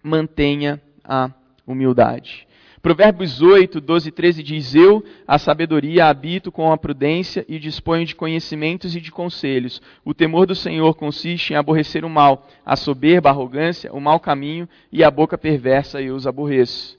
Mantenha 0.00 0.80
a 1.02 1.32
humildade. 1.66 2.46
Provérbios 2.82 3.42
8, 3.42 3.78
12 3.78 4.08
e 4.08 4.12
13 4.12 4.42
diz: 4.42 4.74
Eu, 4.74 5.04
a 5.26 5.38
sabedoria, 5.38 6.06
habito 6.06 6.50
com 6.50 6.72
a 6.72 6.78
prudência 6.78 7.44
e 7.46 7.58
disponho 7.58 8.06
de 8.06 8.14
conhecimentos 8.14 8.96
e 8.96 9.00
de 9.00 9.12
conselhos. 9.12 9.82
O 10.02 10.14
temor 10.14 10.46
do 10.46 10.54
Senhor 10.54 10.94
consiste 10.94 11.52
em 11.52 11.56
aborrecer 11.56 12.06
o 12.06 12.10
mal, 12.10 12.48
a 12.64 12.76
soberba, 12.76 13.28
a 13.28 13.32
arrogância, 13.32 13.92
o 13.92 14.00
mau 14.00 14.18
caminho 14.18 14.66
e 14.90 15.04
a 15.04 15.10
boca 15.10 15.36
perversa 15.36 16.00
eu 16.00 16.14
os 16.14 16.26
aborreço. 16.26 16.98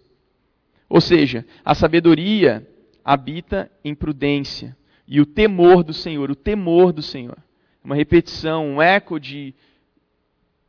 Ou 0.87 1.01
seja, 1.01 1.45
a 1.65 1.73
sabedoria 1.73 2.67
habita 3.03 3.71
em 3.83 3.95
prudência 3.95 4.77
e 5.07 5.19
o 5.19 5.25
temor 5.25 5.83
do 5.83 5.93
Senhor, 5.93 6.29
o 6.29 6.35
temor 6.35 6.93
do 6.93 7.01
Senhor. 7.01 7.37
Uma 7.83 7.95
repetição, 7.95 8.67
um 8.67 8.81
eco 8.81 9.19
de 9.19 9.55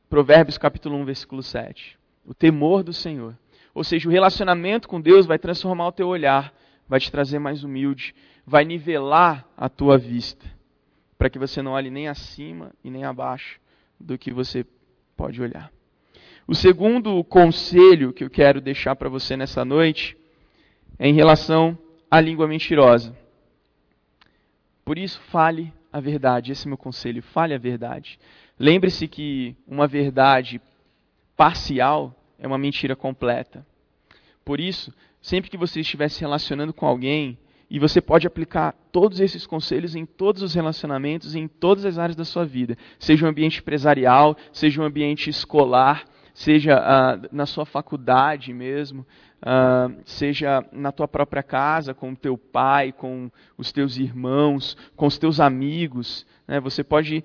Provérbios 0.08 0.56
capítulo 0.56 0.96
1, 0.96 1.04
versículo 1.04 1.42
7. 1.42 1.98
O 2.24 2.32
temor 2.32 2.82
do 2.82 2.94
Senhor. 2.94 3.36
Ou 3.74 3.82
seja, 3.82 4.08
o 4.08 4.12
relacionamento 4.12 4.88
com 4.88 5.00
Deus 5.00 5.26
vai 5.26 5.38
transformar 5.38 5.88
o 5.88 5.92
teu 5.92 6.08
olhar, 6.08 6.52
vai 6.88 7.00
te 7.00 7.10
trazer 7.10 7.38
mais 7.38 7.64
humilde, 7.64 8.14
vai 8.46 8.64
nivelar 8.64 9.46
a 9.56 9.68
tua 9.68 9.96
vista, 9.96 10.44
para 11.16 11.30
que 11.30 11.38
você 11.38 11.62
não 11.62 11.72
olhe 11.72 11.90
nem 11.90 12.08
acima 12.08 12.72
e 12.84 12.90
nem 12.90 13.04
abaixo 13.04 13.60
do 13.98 14.18
que 14.18 14.32
você 14.32 14.66
pode 15.16 15.40
olhar. 15.40 15.70
O 16.46 16.54
segundo 16.54 17.22
conselho 17.24 18.12
que 18.12 18.24
eu 18.24 18.30
quero 18.30 18.60
deixar 18.60 18.96
para 18.96 19.08
você 19.08 19.36
nessa 19.36 19.64
noite 19.64 20.16
é 20.98 21.08
em 21.08 21.14
relação 21.14 21.78
à 22.10 22.20
língua 22.20 22.48
mentirosa. 22.48 23.16
Por 24.84 24.98
isso, 24.98 25.20
fale 25.30 25.72
a 25.92 26.00
verdade. 26.00 26.50
Esse 26.50 26.66
é 26.66 26.68
meu 26.68 26.76
conselho. 26.76 27.22
Fale 27.22 27.54
a 27.54 27.58
verdade. 27.58 28.18
Lembre-se 28.58 29.06
que 29.06 29.56
uma 29.66 29.86
verdade 29.86 30.60
parcial 31.36 32.14
é 32.42 32.46
uma 32.46 32.58
mentira 32.58 32.96
completa. 32.96 33.64
Por 34.44 34.58
isso, 34.58 34.92
sempre 35.20 35.48
que 35.48 35.56
você 35.56 35.80
estiver 35.80 36.08
se 36.08 36.20
relacionando 36.20 36.74
com 36.74 36.84
alguém, 36.84 37.38
e 37.70 37.78
você 37.78 38.00
pode 38.02 38.26
aplicar 38.26 38.74
todos 38.90 39.20
esses 39.20 39.46
conselhos 39.46 39.94
em 39.94 40.04
todos 40.04 40.42
os 40.42 40.52
relacionamentos, 40.52 41.36
em 41.36 41.46
todas 41.46 41.86
as 41.86 41.98
áreas 41.98 42.16
da 42.16 42.24
sua 42.24 42.44
vida, 42.44 42.76
seja 42.98 43.24
um 43.24 43.28
ambiente 43.28 43.60
empresarial, 43.60 44.36
seja 44.52 44.82
um 44.82 44.84
ambiente 44.84 45.30
escolar, 45.30 46.04
seja 46.34 46.78
uh, 46.78 47.28
na 47.30 47.46
sua 47.46 47.64
faculdade 47.64 48.52
mesmo, 48.52 49.06
uh, 49.40 49.94
seja 50.04 50.66
na 50.72 50.90
tua 50.90 51.06
própria 51.06 51.44
casa, 51.44 51.94
com 51.94 52.10
o 52.10 52.16
teu 52.16 52.36
pai, 52.36 52.90
com 52.90 53.30
os 53.56 53.70
teus 53.70 53.96
irmãos, 53.96 54.76
com 54.96 55.06
os 55.06 55.16
teus 55.16 55.38
amigos. 55.38 56.26
Né? 56.46 56.58
Você 56.58 56.82
pode 56.82 57.24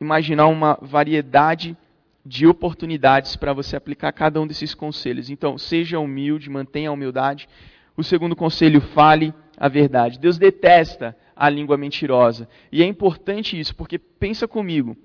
imaginar 0.00 0.48
uma 0.48 0.76
variedade 0.82 1.76
de 2.24 2.46
oportunidades 2.46 3.36
para 3.36 3.52
você 3.52 3.76
aplicar 3.76 4.12
cada 4.12 4.40
um 4.40 4.46
desses 4.46 4.74
conselhos. 4.74 5.28
Então, 5.28 5.58
seja 5.58 5.98
humilde, 5.98 6.48
mantenha 6.48 6.88
a 6.88 6.92
humildade. 6.92 7.48
O 7.96 8.04
segundo 8.04 8.36
conselho, 8.36 8.80
fale 8.80 9.34
a 9.56 9.68
verdade. 9.68 10.18
Deus 10.18 10.38
detesta 10.38 11.16
a 11.34 11.48
língua 11.48 11.76
mentirosa. 11.76 12.48
E 12.70 12.82
é 12.82 12.86
importante 12.86 13.58
isso, 13.58 13.74
porque 13.74 13.98
pensa 13.98 14.46
comigo. 14.46 14.96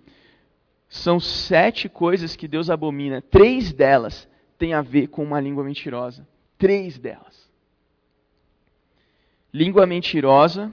São 0.87 1.19
sete 1.19 1.89
coisas 1.89 2.35
que 2.35 2.47
Deus 2.47 2.69
abomina. 2.69 3.21
Três 3.21 3.73
delas 3.73 4.27
têm 4.57 4.73
a 4.73 4.81
ver 4.81 5.07
com 5.07 5.23
uma 5.23 5.39
língua 5.39 5.63
mentirosa. 5.63 6.27
Três 6.57 6.97
delas. 6.97 7.47
Língua 9.53 9.85
mentirosa 9.85 10.71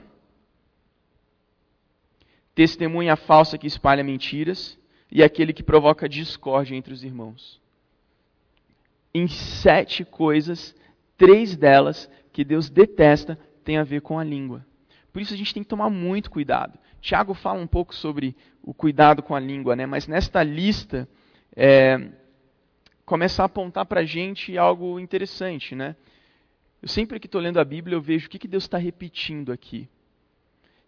testemunha 2.53 3.17
falsa 3.17 3.57
que 3.57 3.67
espalha 3.67 4.03
mentiras 4.03 4.79
e 5.11 5.23
aquele 5.23 5.53
que 5.53 5.63
provoca 5.63 6.09
discórdia 6.09 6.75
entre 6.75 6.93
os 6.93 7.03
irmãos. 7.03 7.61
Em 9.13 9.27
sete 9.27 10.03
coisas, 10.03 10.75
três 11.17 11.55
delas 11.55 12.09
que 12.33 12.43
Deus 12.43 12.69
detesta 12.69 13.39
têm 13.63 13.77
a 13.77 13.83
ver 13.83 14.01
com 14.01 14.19
a 14.19 14.23
língua. 14.23 14.65
Por 15.13 15.21
isso 15.21 15.33
a 15.33 15.37
gente 15.37 15.53
tem 15.53 15.63
que 15.63 15.69
tomar 15.69 15.89
muito 15.89 16.29
cuidado 16.29 16.77
Tiago 17.05 17.35
fala 17.35 17.61
um 17.61 17.67
pouco 17.67 17.93
sobre 17.93 18.35
o 18.63 18.73
cuidado 18.73 19.21
com 19.21 19.35
a 19.35 19.39
língua, 19.39 19.75
né? 19.75 19.85
mas 19.85 20.07
nesta 20.07 20.41
lista 20.41 21.07
é, 21.55 22.09
começa 23.05 23.43
a 23.43 23.45
apontar 23.45 23.85
para 23.85 24.01
a 24.01 24.05
gente 24.05 24.57
algo 24.57 24.99
interessante. 24.99 25.75
Né? 25.75 25.95
Eu 26.81 26.87
sempre 26.87 27.19
que 27.19 27.27
estou 27.27 27.39
lendo 27.39 27.59
a 27.59 27.63
Bíblia, 27.63 27.95
eu 27.95 28.01
vejo 28.01 28.25
o 28.25 28.29
que, 28.29 28.39
que 28.39 28.47
Deus 28.47 28.63
está 28.63 28.79
repetindo 28.79 29.51
aqui. 29.51 29.87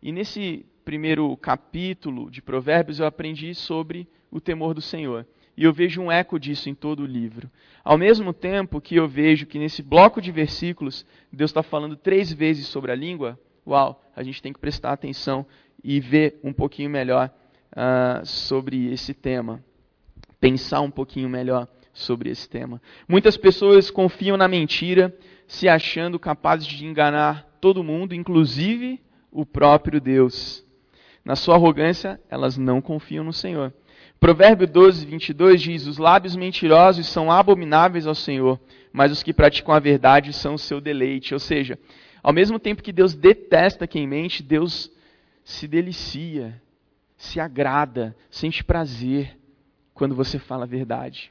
E 0.02 0.12
nesse 0.12 0.66
primeiro 0.88 1.36
capítulo 1.36 2.32
de 2.32 2.42
Provérbios, 2.42 3.02
eu 3.02 3.06
aprendi 3.06 3.54
sobre 3.54 4.08
o 4.32 4.40
temor 4.40 4.74
do 4.74 4.82
Senhor. 4.82 5.28
E 5.58 5.66
eu 5.66 5.74
vejo 5.74 6.02
um 6.02 6.10
eco 6.10 6.40
disso 6.40 6.70
em 6.70 6.74
todo 6.74 7.02
o 7.02 7.06
livro. 7.06 7.52
Ao 7.84 7.98
mesmo 7.98 8.32
tempo 8.32 8.80
que 8.80 8.96
eu 8.96 9.06
vejo 9.06 9.46
que 9.46 9.60
nesse 9.60 9.84
bloco 9.84 10.22
de 10.22 10.32
versículos, 10.32 11.06
Deus 11.30 11.50
está 11.52 11.62
falando 11.62 11.98
três 11.98 12.32
vezes 12.32 12.68
sobre 12.68 12.90
a 12.90 12.96
língua, 12.96 13.38
uau, 13.68 14.02
a 14.16 14.24
gente 14.24 14.42
tem 14.42 14.54
que 14.54 14.62
prestar 14.62 14.94
atenção 14.94 15.46
e 15.84 16.00
ver 16.00 16.40
um 16.42 16.54
pouquinho 16.54 16.90
melhor 16.90 17.34
uh, 17.74 18.26
sobre 18.26 18.90
esse 18.90 19.14
tema. 19.14 19.62
Pensar 20.40 20.80
um 20.80 20.90
pouquinho 20.90 21.28
melhor 21.28 21.68
sobre 21.92 22.30
esse 22.30 22.48
tema. 22.48 22.82
Muitas 23.10 23.36
pessoas 23.36 23.92
confiam 23.92 24.38
na 24.38 24.48
mentira, 24.48 25.14
se 25.50 25.68
achando 25.68 26.18
capazes 26.18 26.66
de 26.66 26.86
enganar 26.86 27.58
todo 27.60 27.84
mundo, 27.84 28.16
inclusive 28.16 29.02
o 29.30 29.46
próprio 29.46 30.00
Deus. 30.00 30.66
Na 31.28 31.36
sua 31.36 31.56
arrogância, 31.56 32.18
elas 32.30 32.58
não 32.58 32.80
confiam 32.80 33.22
no 33.22 33.34
Senhor. 33.34 33.74
Provérbio 34.18 34.66
12, 34.66 35.06
22 35.06 35.62
diz: 35.62 35.86
Os 35.86 35.98
lábios 35.98 36.38
mentirosos 36.38 37.06
são 37.06 37.30
abomináveis 37.30 38.08
ao 38.08 38.16
Senhor, 38.16 38.58
mas 38.94 39.12
os 39.12 39.22
que 39.22 39.34
praticam 39.34 39.76
a 39.76 39.80
verdade 39.80 40.32
são 40.32 40.54
o 40.54 40.58
seu 40.58 40.80
deleite. 40.80 41.34
Ou 41.34 41.40
seja, 41.42 41.78
ao 42.24 42.32
mesmo 42.32 42.58
tempo 42.58 42.82
que 42.82 42.94
Deus 42.94 43.14
detesta 43.14 43.86
quem 43.86 44.08
mente, 44.08 44.42
Deus 44.42 44.90
se 45.44 45.68
delicia, 45.68 46.62
se 47.18 47.42
agrada, 47.42 48.16
sente 48.32 48.64
prazer 48.64 49.38
quando 49.94 50.16
você 50.16 50.40
fala 50.40 50.64
a 50.64 50.66
verdade. 50.66 51.30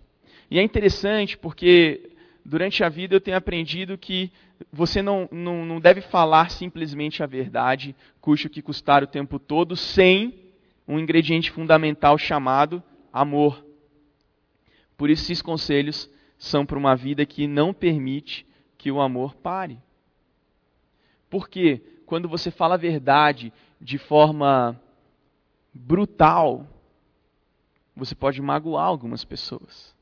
E 0.50 0.58
é 0.58 0.62
interessante 0.62 1.38
porque 1.38 2.10
durante 2.46 2.84
a 2.84 2.88
vida 2.88 3.14
eu 3.14 3.20
tenho 3.20 3.36
aprendido 3.36 3.98
que 3.98 4.30
você 4.72 5.02
não, 5.02 5.28
não, 5.32 5.66
não 5.66 5.80
deve 5.80 6.00
falar 6.00 6.48
simplesmente 6.50 7.22
a 7.22 7.26
verdade, 7.26 7.94
custe 8.20 8.46
o 8.46 8.50
que 8.50 8.62
custar 8.62 9.02
o 9.02 9.06
tempo 9.06 9.38
todo, 9.38 9.76
sem 9.76 10.46
um 10.86 10.98
ingrediente 10.98 11.50
fundamental 11.50 12.16
chamado 12.16 12.82
amor. 13.12 13.64
Por 14.96 15.10
isso, 15.10 15.24
esses 15.24 15.42
conselhos 15.42 16.08
são 16.38 16.64
para 16.64 16.78
uma 16.78 16.94
vida 16.94 17.26
que 17.26 17.48
não 17.48 17.74
permite 17.74 18.46
que 18.78 18.92
o 18.92 19.00
amor 19.00 19.34
pare. 19.34 19.78
Porque 21.28 21.82
quando 22.06 22.28
você 22.28 22.50
fala 22.52 22.74
a 22.74 22.78
verdade 22.78 23.52
de 23.80 23.98
forma 23.98 24.80
brutal, 25.74 26.64
você 27.94 28.14
pode 28.14 28.40
magoar 28.40 28.86
algumas 28.86 29.24
pessoas. 29.24 29.94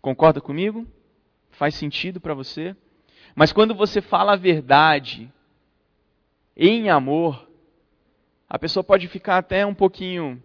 Concorda 0.00 0.40
comigo? 0.40 0.86
Faz 1.60 1.74
sentido 1.74 2.18
para 2.18 2.32
você? 2.32 2.74
Mas 3.34 3.52
quando 3.52 3.74
você 3.74 4.00
fala 4.00 4.32
a 4.32 4.36
verdade 4.36 5.30
em 6.56 6.88
amor, 6.88 7.46
a 8.48 8.58
pessoa 8.58 8.82
pode 8.82 9.06
ficar 9.08 9.36
até 9.36 9.66
um 9.66 9.74
pouquinho 9.74 10.42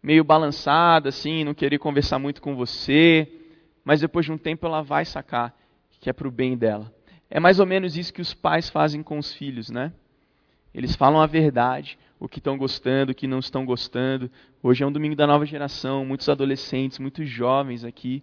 meio 0.00 0.22
balançada, 0.22 1.08
assim, 1.08 1.42
não 1.42 1.54
querer 1.54 1.78
conversar 1.78 2.20
muito 2.20 2.40
com 2.40 2.54
você, 2.54 3.26
mas 3.84 4.00
depois 4.00 4.26
de 4.26 4.30
um 4.30 4.38
tempo 4.38 4.64
ela 4.64 4.80
vai 4.80 5.04
sacar 5.04 5.52
que 5.98 6.08
é 6.08 6.12
para 6.12 6.28
o 6.28 6.30
bem 6.30 6.56
dela. 6.56 6.94
É 7.28 7.40
mais 7.40 7.58
ou 7.58 7.66
menos 7.66 7.96
isso 7.96 8.14
que 8.14 8.22
os 8.22 8.32
pais 8.32 8.70
fazem 8.70 9.02
com 9.02 9.18
os 9.18 9.34
filhos, 9.34 9.68
né? 9.70 9.92
Eles 10.72 10.94
falam 10.94 11.20
a 11.20 11.26
verdade, 11.26 11.98
o 12.16 12.28
que 12.28 12.38
estão 12.38 12.56
gostando, 12.56 13.10
o 13.10 13.14
que 13.14 13.26
não 13.26 13.40
estão 13.40 13.66
gostando. 13.66 14.30
Hoje 14.62 14.84
é 14.84 14.86
um 14.86 14.92
domingo 14.92 15.16
da 15.16 15.26
nova 15.26 15.44
geração, 15.44 16.04
muitos 16.04 16.28
adolescentes, 16.28 17.00
muitos 17.00 17.28
jovens 17.28 17.82
aqui. 17.82 18.22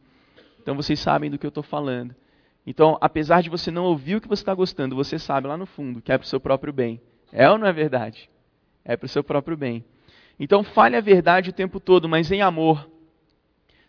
Então 0.65 0.73
vocês 0.75 0.99
sabem 0.99 1.29
do 1.29 1.37
que 1.37 1.45
eu 1.45 1.49
estou 1.49 1.61
falando. 1.61 2.15
Então, 2.65 2.97
apesar 2.99 3.43
de 3.43 3.51
você 3.51 3.69
não 3.69 3.83
ouvir 3.83 4.15
o 4.15 4.21
que 4.21 4.27
você 4.27 4.41
está 4.41 4.55
gostando, 4.55 4.95
você 4.95 5.19
sabe 5.19 5.47
lá 5.47 5.55
no 5.55 5.67
fundo 5.67 6.01
que 6.01 6.11
é 6.11 6.17
para 6.17 6.25
o 6.25 6.27
seu 6.27 6.39
próprio 6.39 6.73
bem. 6.73 6.99
É 7.31 7.47
ou 7.47 7.59
não 7.59 7.67
é 7.67 7.71
verdade? 7.71 8.27
é 8.85 8.95
para 8.95 9.07
o 9.07 9.09
seu 9.09 9.23
próprio 9.23 9.57
bem. 9.57 9.83
Então 10.39 10.63
fale 10.63 10.95
a 10.95 11.01
verdade 11.01 11.49
o 11.49 11.53
tempo 11.53 11.79
todo, 11.79 12.07
mas 12.07 12.31
em 12.31 12.41
amor. 12.41 12.89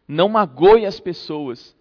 Não 0.08 0.28
magoe 0.28 0.86
as 0.86 0.98
pessoas 0.98 1.76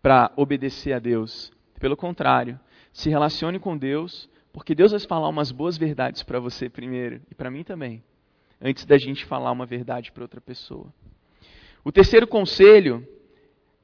para 0.00 0.30
obedecer 0.36 0.92
a 0.92 0.98
Deus. 0.98 1.52
Pelo 1.80 1.96
contrário, 1.96 2.58
se 2.92 3.10
relacione 3.10 3.58
com 3.58 3.76
Deus, 3.76 4.30
porque 4.52 4.74
Deus 4.74 4.92
vai 4.92 5.00
falar 5.00 5.28
umas 5.28 5.50
boas 5.50 5.76
verdades 5.76 6.22
para 6.22 6.38
você 6.38 6.68
primeiro 6.68 7.20
e 7.30 7.34
para 7.34 7.50
mim 7.50 7.64
também, 7.64 8.02
antes 8.60 8.84
da 8.84 8.96
gente 8.96 9.24
falar 9.24 9.50
uma 9.50 9.66
verdade 9.66 10.12
para 10.12 10.22
outra 10.22 10.40
pessoa. 10.40 10.86
O 11.82 11.90
terceiro 11.90 12.26
conselho 12.26 13.06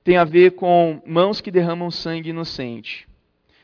tem 0.05 0.17
a 0.17 0.25
ver 0.25 0.53
com 0.53 1.01
mãos 1.07 1.41
que 1.41 1.51
derramam 1.51 1.91
sangue 1.91 2.31
inocente. 2.31 3.07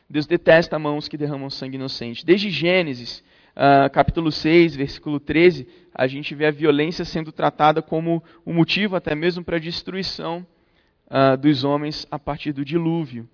Deus 0.09 0.25
detesta 0.25 0.79
mãos 0.79 1.07
que 1.07 1.17
derramam 1.17 1.49
sangue 1.49 1.75
inocente. 1.75 2.25
Desde 2.25 2.49
Gênesis, 2.49 3.23
uh, 3.55 3.89
capítulo 3.91 4.31
6, 4.31 4.75
versículo 4.75 5.19
13, 5.19 5.67
a 5.93 6.07
gente 6.07 6.33
vê 6.33 6.47
a 6.47 6.51
violência 6.51 7.05
sendo 7.05 7.31
tratada 7.31 7.81
como 7.81 8.23
um 8.45 8.53
motivo 8.53 8.95
até 8.95 9.13
mesmo 9.13 9.43
para 9.43 9.57
a 9.57 9.59
destruição 9.59 10.45
uh, 11.07 11.37
dos 11.37 11.63
homens 11.63 12.07
a 12.09 12.17
partir 12.17 12.53
do 12.53 12.65
dilúvio. 12.65 13.27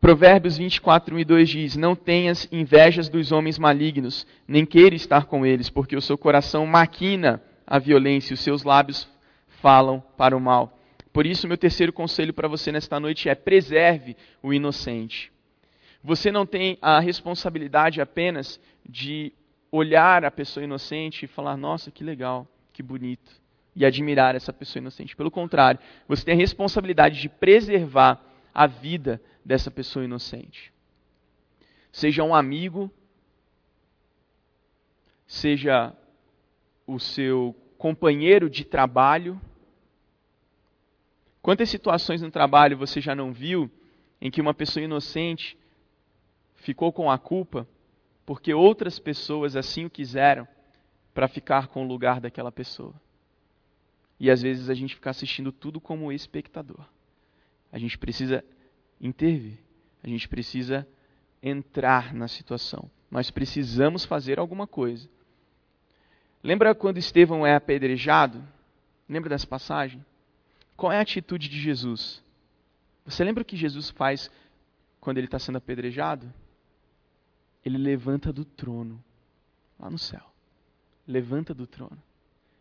Provérbios 0.00 0.56
24, 0.56 1.14
1 1.16 1.18
e 1.18 1.24
2 1.24 1.48
diz: 1.48 1.76
Não 1.76 1.96
tenhas 1.96 2.48
invejas 2.52 3.08
dos 3.08 3.32
homens 3.32 3.58
malignos, 3.58 4.26
nem 4.46 4.64
queira 4.64 4.94
estar 4.94 5.26
com 5.26 5.44
eles, 5.44 5.68
porque 5.68 5.96
o 5.96 6.00
seu 6.00 6.16
coração 6.16 6.64
maquina 6.64 7.42
a 7.66 7.78
violência 7.78 8.32
e 8.32 8.34
os 8.34 8.40
seus 8.40 8.62
lábios 8.62 9.08
falam 9.60 10.02
para 10.16 10.36
o 10.36 10.40
mal. 10.40 10.77
Por 11.12 11.26
isso, 11.26 11.48
meu 11.48 11.56
terceiro 11.56 11.92
conselho 11.92 12.32
para 12.32 12.48
você 12.48 12.70
nesta 12.70 12.98
noite 13.00 13.28
é: 13.28 13.34
preserve 13.34 14.16
o 14.42 14.52
inocente. 14.52 15.32
Você 16.02 16.30
não 16.30 16.46
tem 16.46 16.78
a 16.80 17.00
responsabilidade 17.00 18.00
apenas 18.00 18.60
de 18.88 19.32
olhar 19.70 20.24
a 20.24 20.30
pessoa 20.30 20.64
inocente 20.64 21.24
e 21.24 21.28
falar: 21.28 21.56
nossa, 21.56 21.90
que 21.90 22.04
legal, 22.04 22.46
que 22.72 22.82
bonito, 22.82 23.32
e 23.74 23.84
admirar 23.84 24.34
essa 24.34 24.52
pessoa 24.52 24.80
inocente. 24.80 25.16
Pelo 25.16 25.30
contrário, 25.30 25.80
você 26.06 26.24
tem 26.24 26.34
a 26.34 26.38
responsabilidade 26.38 27.20
de 27.20 27.28
preservar 27.28 28.22
a 28.54 28.66
vida 28.66 29.20
dessa 29.44 29.70
pessoa 29.70 30.04
inocente. 30.04 30.72
Seja 31.92 32.22
um 32.22 32.34
amigo, 32.34 32.90
seja 35.26 35.92
o 36.86 36.98
seu 36.98 37.54
companheiro 37.76 38.48
de 38.50 38.64
trabalho. 38.64 39.40
Quantas 41.48 41.70
situações 41.70 42.20
no 42.20 42.30
trabalho 42.30 42.76
você 42.76 43.00
já 43.00 43.14
não 43.14 43.32
viu 43.32 43.70
em 44.20 44.30
que 44.30 44.38
uma 44.38 44.52
pessoa 44.52 44.84
inocente 44.84 45.56
ficou 46.56 46.92
com 46.92 47.10
a 47.10 47.16
culpa 47.16 47.66
porque 48.26 48.52
outras 48.52 48.98
pessoas 48.98 49.56
assim 49.56 49.86
o 49.86 49.90
quiseram 49.90 50.46
para 51.14 51.26
ficar 51.26 51.68
com 51.68 51.82
o 51.82 51.88
lugar 51.88 52.20
daquela 52.20 52.52
pessoa. 52.52 52.92
E 54.20 54.30
às 54.30 54.42
vezes 54.42 54.68
a 54.68 54.74
gente 54.74 54.94
fica 54.94 55.08
assistindo 55.08 55.50
tudo 55.50 55.80
como 55.80 56.12
espectador. 56.12 56.84
A 57.72 57.78
gente 57.78 57.96
precisa 57.96 58.44
intervir, 59.00 59.58
a 60.02 60.06
gente 60.06 60.28
precisa 60.28 60.86
entrar 61.42 62.12
na 62.12 62.28
situação. 62.28 62.90
Nós 63.10 63.30
precisamos 63.30 64.04
fazer 64.04 64.38
alguma 64.38 64.66
coisa. 64.66 65.08
Lembra 66.44 66.74
quando 66.74 66.98
Estevão 66.98 67.46
é 67.46 67.54
apedrejado? 67.54 68.46
Lembra 69.08 69.30
dessa 69.30 69.46
passagem? 69.46 70.04
Qual 70.78 70.90
é 70.90 70.96
a 70.96 71.02
atitude 71.02 71.46
de 71.46 71.60
Jesus? 71.60 72.22
Você 73.04 73.22
lembra 73.22 73.42
o 73.42 73.44
que 73.44 73.56
Jesus 73.56 73.90
faz 73.90 74.30
quando 74.98 75.18
ele 75.18 75.26
está 75.26 75.38
sendo 75.38 75.58
apedrejado? 75.58 76.32
ele 77.68 77.78
levanta 77.78 78.32
do 78.32 78.44
trono, 78.44 79.02
lá 79.78 79.90
no 79.90 79.98
céu. 79.98 80.22
Levanta 81.06 81.54
do 81.54 81.66
trono. 81.66 82.02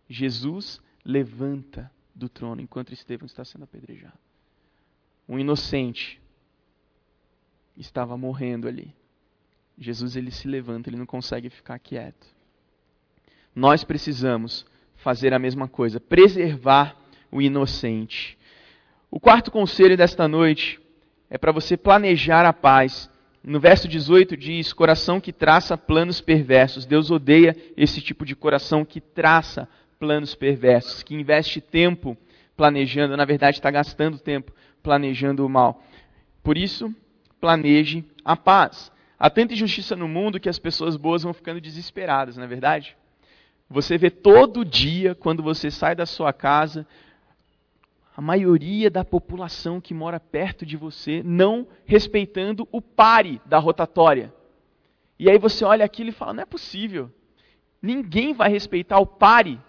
Jesus 0.09 0.81
levanta 1.03 1.91
do 2.13 2.29
trono 2.29 2.61
enquanto 2.61 2.93
Estevão 2.93 3.25
está 3.25 3.43
sendo 3.43 3.63
apedrejado. 3.63 4.17
Um 5.27 5.37
inocente 5.37 6.21
estava 7.75 8.17
morrendo 8.17 8.67
ali. 8.67 8.95
Jesus 9.77 10.15
ele 10.15 10.31
se 10.31 10.47
levanta, 10.47 10.89
ele 10.89 10.97
não 10.97 11.05
consegue 11.05 11.49
ficar 11.49 11.77
quieto. 11.79 12.27
Nós 13.53 13.83
precisamos 13.83 14.65
fazer 14.95 15.33
a 15.33 15.39
mesma 15.39 15.67
coisa, 15.67 15.99
preservar 15.99 16.97
o 17.31 17.41
inocente. 17.41 18.37
O 19.09 19.19
quarto 19.19 19.51
conselho 19.51 19.97
desta 19.97 20.27
noite 20.27 20.79
é 21.29 21.37
para 21.37 21.51
você 21.51 21.75
planejar 21.75 22.45
a 22.45 22.53
paz 22.53 23.09
no 23.47 23.61
verso 23.61 23.87
18 23.87 24.35
diz: 24.35 24.73
coração 24.73 25.21
que 25.21 25.31
traça 25.31 25.77
planos 25.77 26.19
perversos. 26.19 26.85
Deus 26.85 27.09
odeia 27.09 27.55
esse 27.77 28.01
tipo 28.01 28.25
de 28.25 28.35
coração 28.35 28.83
que 28.83 28.99
traça 28.99 29.69
planos 29.97 30.35
perversos, 30.35 31.01
que 31.01 31.15
investe 31.15 31.61
tempo 31.61 32.17
planejando, 32.57 33.15
na 33.15 33.23
verdade 33.23 33.57
está 33.57 33.71
gastando 33.71 34.19
tempo 34.19 34.51
planejando 34.83 35.45
o 35.45 35.49
mal. 35.49 35.81
Por 36.43 36.57
isso, 36.57 36.93
planeje 37.39 38.03
a 38.23 38.35
paz. 38.35 38.91
Há 39.17 39.29
tanta 39.29 39.53
injustiça 39.53 39.95
no 39.95 40.09
mundo 40.09 40.41
que 40.41 40.49
as 40.49 40.59
pessoas 40.59 40.97
boas 40.97 41.23
vão 41.23 41.33
ficando 41.33 41.61
desesperadas, 41.61 42.35
não 42.35 42.43
é 42.43 42.47
verdade? 42.47 42.97
Você 43.69 43.97
vê 43.97 44.09
todo 44.09 44.65
dia, 44.65 45.15
quando 45.15 45.41
você 45.41 45.71
sai 45.71 45.95
da 45.95 46.05
sua 46.05 46.33
casa, 46.33 46.85
a 48.17 48.21
maioria 48.21 48.89
da 48.89 49.05
população 49.05 49.79
que 49.79 49.93
mora 49.93 50.19
perto 50.19 50.65
de 50.65 50.75
você 50.75 51.21
não 51.23 51.67
respeitando 51.85 52.67
o 52.71 52.81
pare 52.81 53.39
da 53.45 53.59
rotatória. 53.59 54.33
E 55.19 55.29
aí 55.29 55.37
você 55.37 55.63
olha 55.63 55.85
aquilo 55.85 56.09
e 56.09 56.13
fala: 56.13 56.33
não 56.33 56.41
é 56.41 56.45
possível. 56.45 57.11
Ninguém 57.79 58.33
vai 58.33 58.49
respeitar 58.49 58.97
o 58.97 59.05
pare. 59.05 59.61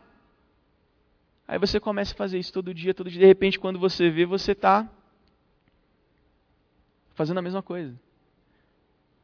Aí 1.47 1.59
você 1.59 1.79
começa 1.79 2.15
a 2.15 2.17
fazer 2.17 2.39
isso 2.39 2.51
todo 2.51 2.73
dia, 2.73 2.95
todo 2.95 3.11
dia. 3.11 3.21
De 3.21 3.27
repente, 3.27 3.59
quando 3.59 3.79
você 3.79 4.09
vê, 4.09 4.25
você 4.25 4.53
está 4.53 4.91
fazendo 7.15 7.39
a 7.39 7.43
mesma 7.43 7.63
coisa. 7.63 7.95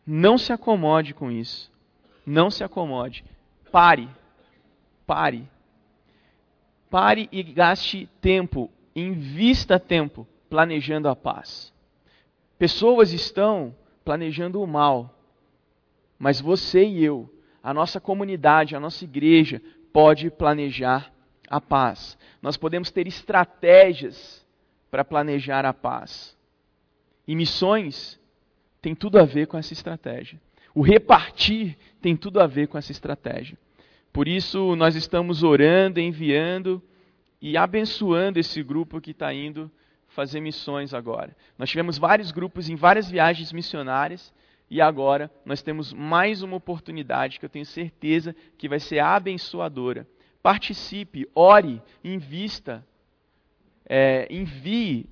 Não 0.07 0.37
se 0.37 0.53
acomode 0.53 1.15
com 1.15 1.31
isso. 1.31 1.73
Não 2.27 2.51
se 2.51 2.63
acomode. 2.63 3.25
Pare. 3.73 4.07
Pare. 5.07 5.49
Pare 6.91 7.27
e 7.33 7.43
gaste 7.43 8.07
tempo, 8.21 8.71
invista 8.95 9.79
tempo 9.79 10.27
planejando 10.49 11.09
a 11.09 11.17
paz. 11.17 11.73
Pessoas 12.59 13.13
estão 13.13 13.75
planejando 14.05 14.63
o 14.63 14.67
mal, 14.67 15.19
mas 16.19 16.41
você 16.41 16.85
e 16.85 17.05
eu, 17.05 17.29
a 17.63 17.75
nossa 17.75 18.01
comunidade, 18.01 18.77
a 18.77 18.81
nossa 18.81 19.05
igreja, 19.05 19.61
pode 19.93 20.31
planejar 20.31 21.13
a 21.49 21.61
paz. 21.61 22.17
Nós 22.41 22.57
podemos 22.57 22.91
ter 22.91 23.07
estratégias 23.07 24.47
para 24.91 25.05
planejar 25.05 25.65
a 25.65 25.73
paz. 25.73 26.37
E 27.27 27.35
missões 27.35 28.21
tem 28.81 28.95
tudo 28.95 29.19
a 29.19 29.25
ver 29.25 29.47
com 29.47 29.57
essa 29.57 29.73
estratégia. 29.73 30.41
O 30.75 30.83
repartir 30.83 31.77
tem 32.01 32.17
tudo 32.17 32.41
a 32.41 32.47
ver 32.47 32.69
com 32.69 32.77
essa 32.77 32.93
estratégia. 32.93 33.57
Por 34.13 34.29
isso, 34.29 34.77
nós 34.77 34.95
estamos 34.95 35.43
orando, 35.43 35.99
enviando 35.99 36.83
e 37.45 37.59
abençoando 37.59 38.39
esse 38.39 38.63
grupo 38.63 39.03
que 39.03 39.11
está 39.11 39.31
indo 39.35 39.71
fazer 40.09 40.41
missões 40.41 40.95
agora. 40.95 41.37
Nós 41.59 41.69
tivemos 41.69 41.99
vários 41.99 42.33
grupos 42.33 42.71
em 42.71 42.75
várias 42.75 43.11
viagens 43.11 43.53
missionárias 43.53 44.33
e 44.71 44.81
agora 44.81 45.31
nós 45.45 45.61
temos 45.61 45.93
mais 45.93 46.41
uma 46.41 46.57
oportunidade 46.57 47.39
que 47.39 47.45
eu 47.45 47.51
tenho 47.51 47.67
certeza 47.67 48.35
que 48.57 48.67
vai 48.67 48.81
ser 48.81 49.01
abençoadora. 49.01 50.09
Participe, 50.43 51.29
ore, 51.35 51.83
invista, 52.03 52.83
é, 53.87 54.27
envie 54.31 55.07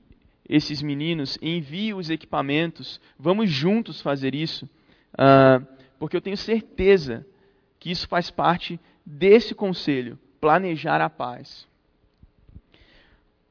esses 0.48 0.80
meninos, 0.80 1.38
envie 1.42 1.92
os 1.92 2.08
equipamentos, 2.08 2.98
vamos 3.18 3.50
juntos 3.50 4.00
fazer 4.00 4.34
isso, 4.34 4.64
uh, 5.14 5.66
porque 5.98 6.16
eu 6.16 6.20
tenho 6.22 6.36
certeza 6.38 7.26
que 7.78 7.90
isso 7.90 8.08
faz 8.08 8.30
parte 8.30 8.80
desse 9.04 9.54
conselho, 9.54 10.18
planejar 10.40 11.02
a 11.02 11.10
paz. 11.10 11.70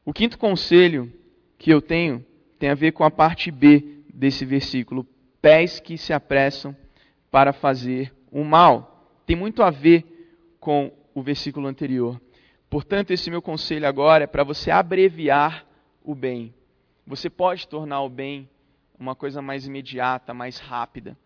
O 0.03 0.13
quinto 0.13 0.37
conselho 0.37 1.11
que 1.57 1.71
eu 1.71 1.81
tenho 1.81 2.25
tem 2.57 2.69
a 2.69 2.75
ver 2.75 2.91
com 2.91 3.03
a 3.03 3.11
parte 3.11 3.51
B 3.51 4.03
desse 4.13 4.45
versículo, 4.45 5.05
pés 5.41 5.79
que 5.79 5.97
se 5.97 6.11
apressam 6.13 6.75
para 7.29 7.53
fazer 7.53 8.13
o 8.31 8.43
mal. 8.43 9.21
Tem 9.25 9.35
muito 9.35 9.63
a 9.63 9.69
ver 9.69 10.55
com 10.59 10.91
o 11.13 11.21
versículo 11.21 11.67
anterior. 11.67 12.19
Portanto, 12.69 13.11
esse 13.11 13.29
meu 13.29 13.41
conselho 13.41 13.87
agora 13.87 14.23
é 14.23 14.27
para 14.27 14.43
você 14.43 14.71
abreviar 14.71 15.65
o 16.03 16.15
bem. 16.15 16.53
Você 17.05 17.29
pode 17.29 17.67
tornar 17.67 18.01
o 18.01 18.09
bem 18.09 18.49
uma 18.97 19.15
coisa 19.15 19.41
mais 19.41 19.67
imediata, 19.67 20.33
mais 20.33 20.57
rápida. 20.59 21.17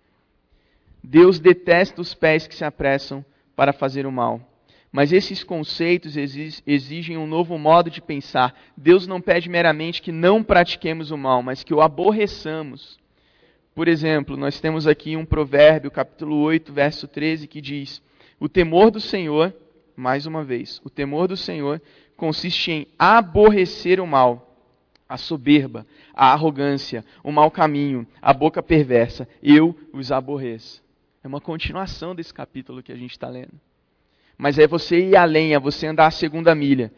Deus 1.04 1.40
detesta 1.40 2.02
os 2.02 2.14
pés 2.14 2.48
que 2.48 2.56
se 2.56 2.66
apressam 2.66 3.24
para 3.56 3.72
fazer 3.72 4.06
o 4.06 4.12
mal. 4.12 4.42
Mas 4.96 5.12
esses 5.12 5.44
conceitos 5.44 6.16
exigem 6.66 7.18
um 7.18 7.28
novo 7.28 7.58
modo 7.58 7.92
de 7.92 8.02
pensar. 8.02 8.58
Deus 8.78 9.06
não 9.06 9.20
pede 9.20 9.50
meramente 9.50 10.02
que 10.02 10.10
não 10.10 10.42
pratiquemos 10.42 11.12
o 11.12 11.18
mal, 11.18 11.44
mas 11.44 11.66
que 11.66 11.74
o 11.74 11.82
aborreçamos. 11.82 12.98
Por 13.76 13.90
exemplo, 13.90 14.38
nós 14.38 14.62
temos 14.62 14.88
aqui 14.88 15.18
um 15.18 15.26
provérbio, 15.26 15.92
capítulo 15.92 16.38
8, 16.38 16.72
verso 16.72 17.10
13, 17.10 17.46
que 17.46 17.60
diz: 17.60 18.02
O 18.40 18.48
temor 18.48 18.90
do 18.90 19.02
Senhor, 19.02 19.54
mais 19.98 20.26
uma 20.26 20.46
vez, 20.46 20.80
o 20.82 20.90
temor 20.90 21.28
do 21.28 21.36
Senhor 21.36 21.82
consiste 22.16 22.72
em 22.72 22.88
aborrecer 22.98 24.00
o 24.00 24.08
mal 24.08 24.58
a 25.10 25.18
soberba, 25.18 25.86
a 26.14 26.32
arrogância, 26.32 27.04
o 27.22 27.34
mau 27.34 27.52
caminho, 27.52 28.08
a 28.22 28.34
boca 28.34 28.64
perversa. 28.64 29.28
Eu 29.44 29.78
os 29.92 30.10
aborreço. 30.10 30.82
É 31.22 31.28
uma 31.28 31.42
continuação 31.42 32.16
desse 32.16 32.34
capítulo 32.34 32.82
que 32.82 32.94
a 32.94 32.96
gente 32.96 33.12
está 33.12 33.28
lendo. 33.28 33.60
Mas 34.38 34.58
é 34.60 34.68
você 34.68 35.10
ir 35.10 35.16
além, 35.16 35.54
é 35.54 35.60
você 35.60 35.88
andar 35.88 36.08
a 36.08 36.12
segunda 36.12 36.54
milha. 36.54 36.92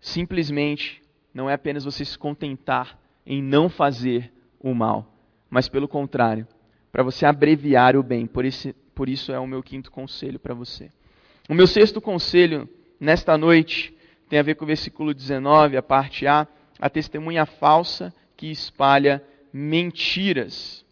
Simplesmente, 0.00 1.02
não 1.32 1.48
é 1.48 1.54
apenas 1.54 1.84
você 1.84 2.04
se 2.04 2.18
contentar 2.18 2.98
em 3.26 3.42
não 3.42 3.68
fazer 3.68 4.32
o 4.58 4.74
mal, 4.74 5.14
mas 5.50 5.68
pelo 5.68 5.86
contrário, 5.86 6.46
para 6.90 7.02
você 7.02 7.26
abreviar 7.26 7.96
o 7.96 8.02
bem. 8.02 8.26
Por, 8.26 8.44
esse, 8.44 8.72
por 8.94 9.08
isso 9.08 9.32
é 9.32 9.38
o 9.38 9.46
meu 9.46 9.62
quinto 9.62 9.90
conselho 9.90 10.38
para 10.38 10.54
você. 10.54 10.90
O 11.48 11.54
meu 11.54 11.66
sexto 11.66 12.00
conselho 12.00 12.68
nesta 12.98 13.36
noite 13.36 13.94
tem 14.28 14.38
a 14.38 14.42
ver 14.42 14.54
com 14.54 14.64
o 14.64 14.68
versículo 14.68 15.12
19, 15.12 15.76
a 15.76 15.82
parte 15.82 16.26
A 16.26 16.46
a 16.78 16.88
testemunha 16.88 17.44
falsa 17.44 18.14
que 18.36 18.50
espalha 18.50 19.22
mentiras. 19.52 20.84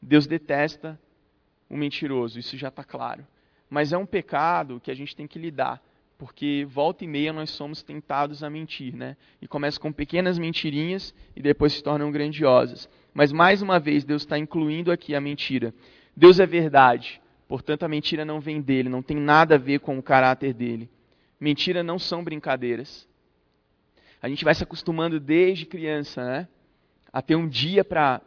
Deus 0.00 0.26
detesta 0.26 0.98
o 1.68 1.76
mentiroso, 1.76 2.38
isso 2.38 2.56
já 2.56 2.68
está 2.68 2.84
claro. 2.84 3.26
Mas 3.68 3.92
é 3.92 3.98
um 3.98 4.06
pecado 4.06 4.80
que 4.80 4.90
a 4.90 4.94
gente 4.94 5.14
tem 5.14 5.26
que 5.26 5.38
lidar, 5.38 5.82
porque 6.16 6.66
volta 6.68 7.04
e 7.04 7.08
meia 7.08 7.32
nós 7.32 7.50
somos 7.50 7.82
tentados 7.82 8.42
a 8.42 8.50
mentir, 8.50 8.94
né? 8.94 9.16
E 9.40 9.46
começa 9.46 9.78
com 9.78 9.92
pequenas 9.92 10.38
mentirinhas 10.38 11.14
e 11.36 11.42
depois 11.42 11.74
se 11.74 11.82
tornam 11.82 12.10
grandiosas. 12.10 12.88
Mas 13.12 13.32
mais 13.32 13.62
uma 13.62 13.78
vez, 13.78 14.04
Deus 14.04 14.22
está 14.22 14.38
incluindo 14.38 14.90
aqui 14.90 15.14
a 15.14 15.20
mentira. 15.20 15.74
Deus 16.16 16.40
é 16.40 16.46
verdade, 16.46 17.20
portanto 17.46 17.84
a 17.84 17.88
mentira 17.88 18.24
não 18.24 18.40
vem 18.40 18.60
dele, 18.60 18.88
não 18.88 19.02
tem 19.02 19.16
nada 19.16 19.54
a 19.54 19.58
ver 19.58 19.80
com 19.80 19.98
o 19.98 20.02
caráter 20.02 20.52
dele. 20.52 20.90
Mentira 21.40 21.82
não 21.82 21.98
são 21.98 22.24
brincadeiras 22.24 23.08
a 24.20 24.28
gente 24.28 24.44
vai 24.44 24.54
se 24.54 24.62
acostumando 24.62 25.20
desde 25.20 25.64
criança, 25.64 26.24
né? 26.24 26.48
A 27.12 27.22
ter 27.22 27.36
um 27.36 27.48
dia 27.48 27.84
para 27.84 28.20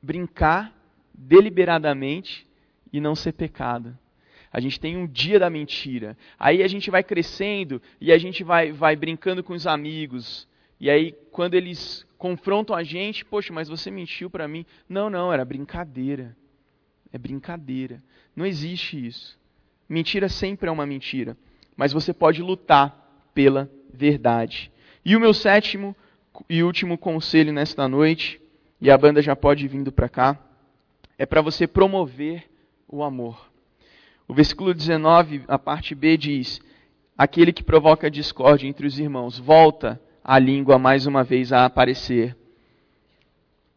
brincar 0.00 0.72
deliberadamente 1.12 2.46
e 2.92 3.00
não 3.00 3.14
ser 3.14 3.32
pecado. 3.32 3.96
A 4.54 4.60
gente 4.60 4.78
tem 4.78 4.96
um 4.96 5.04
dia 5.04 5.36
da 5.36 5.50
mentira. 5.50 6.16
Aí 6.38 6.62
a 6.62 6.68
gente 6.68 6.88
vai 6.88 7.02
crescendo 7.02 7.82
e 8.00 8.12
a 8.12 8.18
gente 8.18 8.44
vai, 8.44 8.70
vai 8.70 8.94
brincando 8.94 9.42
com 9.42 9.52
os 9.52 9.66
amigos. 9.66 10.46
E 10.78 10.88
aí, 10.88 11.10
quando 11.32 11.54
eles 11.54 12.06
confrontam 12.16 12.76
a 12.76 12.84
gente, 12.84 13.24
poxa, 13.24 13.52
mas 13.52 13.68
você 13.68 13.90
mentiu 13.90 14.30
para 14.30 14.46
mim. 14.46 14.64
Não, 14.88 15.10
não, 15.10 15.32
era 15.32 15.44
brincadeira. 15.44 16.36
É 17.12 17.18
brincadeira. 17.18 18.00
Não 18.36 18.46
existe 18.46 19.04
isso. 19.04 19.36
Mentira 19.88 20.28
sempre 20.28 20.68
é 20.68 20.72
uma 20.72 20.86
mentira. 20.86 21.36
Mas 21.76 21.92
você 21.92 22.14
pode 22.14 22.40
lutar 22.40 23.26
pela 23.34 23.68
verdade. 23.92 24.70
E 25.04 25.16
o 25.16 25.20
meu 25.20 25.34
sétimo 25.34 25.96
e 26.48 26.62
último 26.62 26.96
conselho 26.96 27.52
nesta 27.52 27.88
noite, 27.88 28.40
e 28.80 28.88
a 28.88 28.96
banda 28.96 29.20
já 29.20 29.34
pode 29.34 29.64
ir 29.64 29.68
vindo 29.68 29.90
para 29.90 30.08
cá, 30.08 30.38
é 31.18 31.26
para 31.26 31.40
você 31.40 31.66
promover 31.66 32.48
o 32.86 33.02
amor. 33.02 33.52
O 34.26 34.34
versículo 34.34 34.72
19, 34.72 35.44
a 35.46 35.58
parte 35.58 35.94
B 35.94 36.16
diz: 36.16 36.60
Aquele 37.16 37.52
que 37.52 37.62
provoca 37.62 38.10
discórdia 38.10 38.68
entre 38.68 38.86
os 38.86 38.98
irmãos, 38.98 39.38
volta 39.38 40.00
a 40.22 40.38
língua 40.38 40.78
mais 40.78 41.06
uma 41.06 41.22
vez 41.22 41.52
a 41.52 41.64
aparecer. 41.64 42.36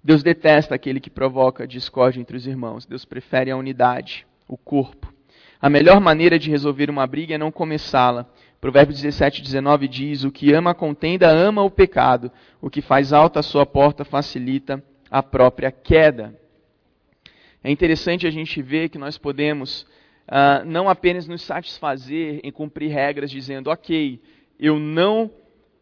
Deus 0.03 0.23
detesta 0.23 0.75
aquele 0.75 0.99
que 0.99 1.09
provoca 1.09 1.67
discórdia 1.67 2.21
entre 2.21 2.37
os 2.37 2.47
irmãos. 2.47 2.85
Deus 2.85 3.03
prefere 3.03 3.51
a 3.51 3.57
unidade, 3.57 4.25
o 4.47 4.55
corpo. 4.55 5.13
A 5.61 5.69
melhor 5.69 5.99
maneira 5.99 6.39
de 6.39 6.49
resolver 6.49 6.89
uma 6.89 7.05
briga 7.05 7.35
é 7.35 7.37
não 7.37 7.51
começá-la, 7.51 8.25
Provérbios 8.59 8.99
17, 8.99 9.41
19 9.41 9.87
diz: 9.87 10.23
O 10.23 10.31
que 10.31 10.51
ama 10.53 10.71
a 10.71 10.75
contenda 10.75 11.29
ama 11.29 11.61
o 11.63 11.69
pecado, 11.69 12.31
o 12.59 12.69
que 12.69 12.81
faz 12.81 13.13
alta 13.13 13.39
a 13.39 13.43
sua 13.43 13.65
porta 13.65 14.03
facilita 14.03 14.83
a 15.11 15.21
própria 15.21 15.71
queda. 15.71 16.33
É 17.63 17.69
interessante 17.69 18.25
a 18.25 18.31
gente 18.31 18.61
ver 18.61 18.89
que 18.89 18.97
nós 18.97 19.17
podemos 19.17 19.85
uh, 20.27 20.65
não 20.65 20.89
apenas 20.89 21.27
nos 21.27 21.41
satisfazer 21.41 22.39
em 22.43 22.51
cumprir 22.51 22.91
regras 22.91 23.31
dizendo, 23.31 23.69
ok, 23.69 24.21
eu 24.59 24.79
não 24.79 25.31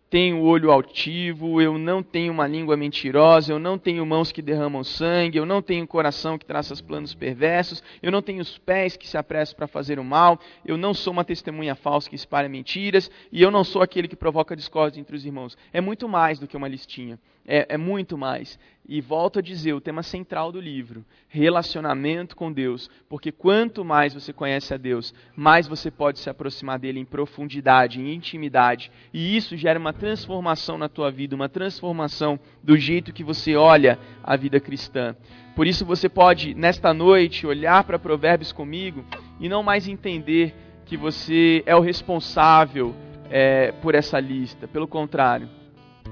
tenho 0.09 0.41
olho 0.43 0.71
altivo, 0.71 1.61
eu 1.61 1.77
não 1.77 2.01
tenho 2.01 2.31
uma 2.31 2.47
língua 2.47 2.77
mentirosa, 2.77 3.51
eu 3.51 3.59
não 3.59 3.77
tenho 3.77 4.05
mãos 4.05 4.31
que 4.31 4.41
derramam 4.41 4.83
sangue, 4.83 5.37
eu 5.37 5.45
não 5.45 5.61
tenho 5.61 5.85
coração 5.87 6.37
que 6.37 6.45
traça 6.45 6.75
planos 6.81 7.13
perversos, 7.13 7.83
eu 8.01 8.11
não 8.11 8.21
tenho 8.21 8.41
os 8.41 8.57
pés 8.57 8.95
que 8.95 9.07
se 9.07 9.17
apressam 9.17 9.57
para 9.57 9.67
fazer 9.67 9.99
o 9.99 10.03
mal, 10.03 10.39
eu 10.65 10.77
não 10.77 10.93
sou 10.93 11.11
uma 11.11 11.25
testemunha 11.25 11.75
falsa 11.75 12.09
que 12.09 12.15
espalha 12.15 12.47
mentiras, 12.47 13.11
e 13.31 13.41
eu 13.41 13.51
não 13.51 13.63
sou 13.63 13.81
aquele 13.81 14.07
que 14.07 14.15
provoca 14.15 14.55
discórdia 14.55 15.01
entre 15.01 15.15
os 15.15 15.25
irmãos. 15.25 15.57
É 15.73 15.81
muito 15.81 16.07
mais 16.07 16.39
do 16.39 16.47
que 16.47 16.55
uma 16.55 16.67
listinha. 16.67 17.19
É, 17.47 17.75
é 17.75 17.77
muito 17.77 18.17
mais. 18.17 18.57
E 18.87 19.01
volto 19.01 19.39
a 19.39 19.41
dizer, 19.41 19.73
o 19.73 19.81
tema 19.81 20.03
central 20.03 20.51
do 20.51 20.59
livro, 20.59 21.03
relacionamento 21.27 22.35
com 22.35 22.51
Deus, 22.51 22.89
porque 23.09 23.31
quanto 23.31 23.83
mais 23.83 24.13
você 24.13 24.31
conhece 24.31 24.73
a 24.73 24.77
Deus, 24.77 25.13
mais 25.35 25.67
você 25.67 25.89
pode 25.89 26.19
se 26.19 26.29
aproximar 26.29 26.77
dele 26.77 26.99
em 26.99 27.05
profundidade, 27.05 27.99
em 27.99 28.13
intimidade, 28.13 28.91
e 29.11 29.35
isso 29.35 29.57
gera 29.57 29.79
uma 29.79 29.93
transformação 29.93 30.77
na 30.77 30.87
tua 30.87 31.09
vida, 31.09 31.35
uma 31.35 31.49
transformação 31.49 32.39
do 32.63 32.77
jeito 32.77 33.13
que 33.13 33.23
você 33.23 33.55
olha 33.55 33.97
a 34.23 34.35
vida 34.35 34.59
cristã. 34.59 35.15
Por 35.55 35.65
isso 35.65 35.85
você 35.85 36.07
pode 36.07 36.53
nesta 36.53 36.93
noite 36.93 37.47
olhar 37.47 37.83
para 37.85 37.97
Provérbios 37.97 38.51
comigo 38.51 39.03
e 39.39 39.49
não 39.49 39.63
mais 39.63 39.87
entender 39.87 40.53
que 40.85 40.95
você 40.95 41.63
é 41.65 41.75
o 41.75 41.79
responsável 41.79 42.93
é, 43.31 43.71
por 43.81 43.95
essa 43.95 44.19
lista. 44.19 44.67
Pelo 44.67 44.87
contrário, 44.87 45.49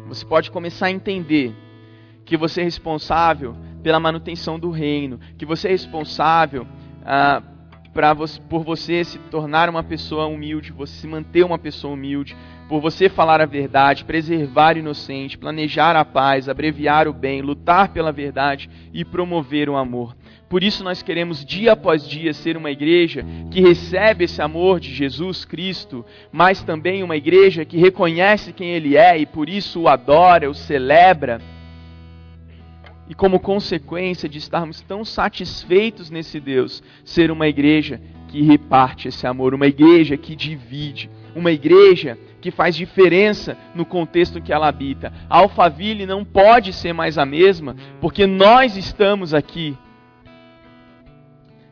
você 0.08 0.26
pode 0.26 0.52
começar 0.52 0.88
a 0.88 0.92
entender 0.92 1.56
que 2.26 2.38
você 2.38 2.62
é 2.62 2.64
responsável 2.64 3.56
pela 3.82 4.00
manutenção 4.00 4.58
do 4.58 4.70
reino, 4.70 5.20
que 5.38 5.46
você 5.46 5.68
é 5.68 5.72
responsável 5.72 6.66
ah, 7.06 7.42
você, 8.16 8.42
por 8.42 8.64
você 8.64 9.04
se 9.04 9.20
tornar 9.20 9.70
uma 9.70 9.84
pessoa 9.84 10.26
humilde, 10.26 10.72
você 10.72 10.94
se 10.94 11.08
manter 11.08 11.44
uma 11.44 11.60
pessoa 11.60 11.94
humilde, 11.94 12.36
por 12.68 12.82
você 12.82 13.08
falar 13.08 13.40
a 13.40 13.46
verdade, 13.46 14.04
preservar 14.04 14.76
o 14.76 14.80
inocente, 14.80 15.38
planejar 15.38 15.96
a 15.96 16.04
paz, 16.04 16.50
abreviar 16.50 17.08
o 17.08 17.14
bem, 17.14 17.42
lutar 17.42 17.90
pela 17.90 18.12
verdade 18.12 18.70
e 18.92 19.06
promover 19.06 19.70
o 19.70 19.76
amor. 19.76 20.16
Por 20.54 20.64
isso 20.64 20.84
nós 20.84 21.02
queremos 21.02 21.44
dia 21.44 21.72
após 21.72 22.08
dia 22.08 22.32
ser 22.32 22.56
uma 22.56 22.70
igreja 22.70 23.26
que 23.50 23.60
recebe 23.60 24.26
esse 24.26 24.40
amor 24.40 24.80
de 24.80 24.94
Jesus 24.94 25.44
Cristo, 25.44 26.06
mas 26.32 26.62
também 26.62 27.02
uma 27.02 27.18
igreja 27.18 27.66
que 27.66 27.76
reconhece 27.76 28.54
quem 28.54 28.70
ele 28.70 28.96
é 28.96 29.18
e 29.18 29.26
por 29.26 29.50
isso 29.50 29.82
o 29.82 29.88
adora, 29.88 30.48
o 30.48 30.54
celebra 30.54 31.42
e 33.10 33.16
como 33.16 33.40
consequência 33.40 34.30
de 34.30 34.38
estarmos 34.38 34.80
tão 34.82 35.04
satisfeitos 35.04 36.12
nesse 36.12 36.40
Deus, 36.40 36.84
ser 37.04 37.32
uma 37.32 37.48
igreja 37.48 38.00
que 38.28 38.44
reparte 38.44 39.08
esse 39.08 39.26
amor, 39.26 39.56
uma 39.56 39.66
igreja 39.66 40.16
que 40.18 40.36
divide, 40.36 41.10
uma 41.36 41.52
igreja 41.52 42.16
que 42.40 42.52
faz 42.52 42.76
diferença 42.76 43.58
no 43.74 43.88
contexto 43.88 44.40
que 44.40 44.54
ela 44.54 44.68
habita. 44.68 45.12
A 45.28 45.40
Alphaville 45.40 46.06
não 46.06 46.24
pode 46.24 46.74
ser 46.74 46.94
mais 46.94 47.18
a 47.18 47.26
mesma, 47.26 47.76
porque 48.00 48.28
nós 48.28 48.78
estamos 48.78 49.34
aqui. 49.34 49.76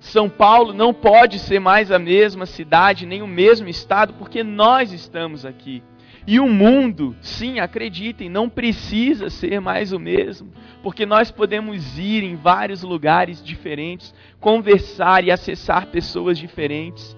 São 0.02 0.28
Paulo 0.28 0.74
não 0.74 0.96
pode 0.96 1.38
ser 1.38 1.60
mais 1.60 1.92
a 1.92 2.00
mesma 2.00 2.48
cidade, 2.48 3.06
nem 3.06 3.22
o 3.22 3.28
mesmo 3.28 3.70
estado, 3.70 4.14
porque 4.16 4.44
nós 4.44 4.92
estamos 4.92 5.46
aqui. 5.46 5.84
E 6.26 6.40
o 6.40 6.48
mundo, 6.48 7.16
sim, 7.22 7.60
acreditem, 7.60 8.28
não 8.28 8.50
precisa 8.50 9.30
ser 9.30 9.62
mais 9.62 9.94
o 9.94 10.00
mesmo, 10.00 10.52
porque 10.82 11.06
nós 11.06 11.30
podemos 11.30 12.00
ir 12.00 12.24
em 12.24 12.36
vários 12.36 12.82
lugares 12.82 13.44
diferentes, 13.44 14.12
conversar 14.40 15.24
e 15.24 15.30
acessar 15.30 15.86
pessoas 15.88 16.38
diferentes 16.40 17.16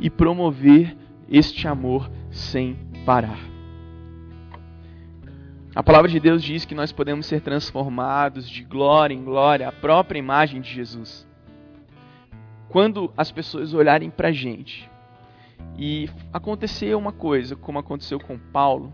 e 0.00 0.10
promover 0.10 0.96
este 1.30 1.68
amor 1.68 2.10
sem 2.28 2.76
parar. 3.04 3.38
A 5.76 5.82
palavra 5.82 6.10
de 6.10 6.18
Deus 6.18 6.42
diz 6.42 6.64
que 6.64 6.74
nós 6.74 6.90
podemos 6.90 7.26
ser 7.26 7.40
transformados 7.40 8.50
de 8.50 8.64
glória 8.64 9.14
em 9.14 9.22
glória, 9.22 9.68
a 9.68 9.72
própria 9.72 10.18
imagem 10.18 10.60
de 10.60 10.72
Jesus. 10.72 11.26
Quando 12.76 13.10
as 13.16 13.32
pessoas 13.32 13.72
olharem 13.72 14.10
para 14.10 14.28
a 14.28 14.32
gente, 14.32 14.86
e 15.78 16.10
aconteceu 16.30 16.98
uma 16.98 17.10
coisa, 17.10 17.56
como 17.56 17.78
aconteceu 17.78 18.20
com 18.20 18.36
Paulo. 18.38 18.92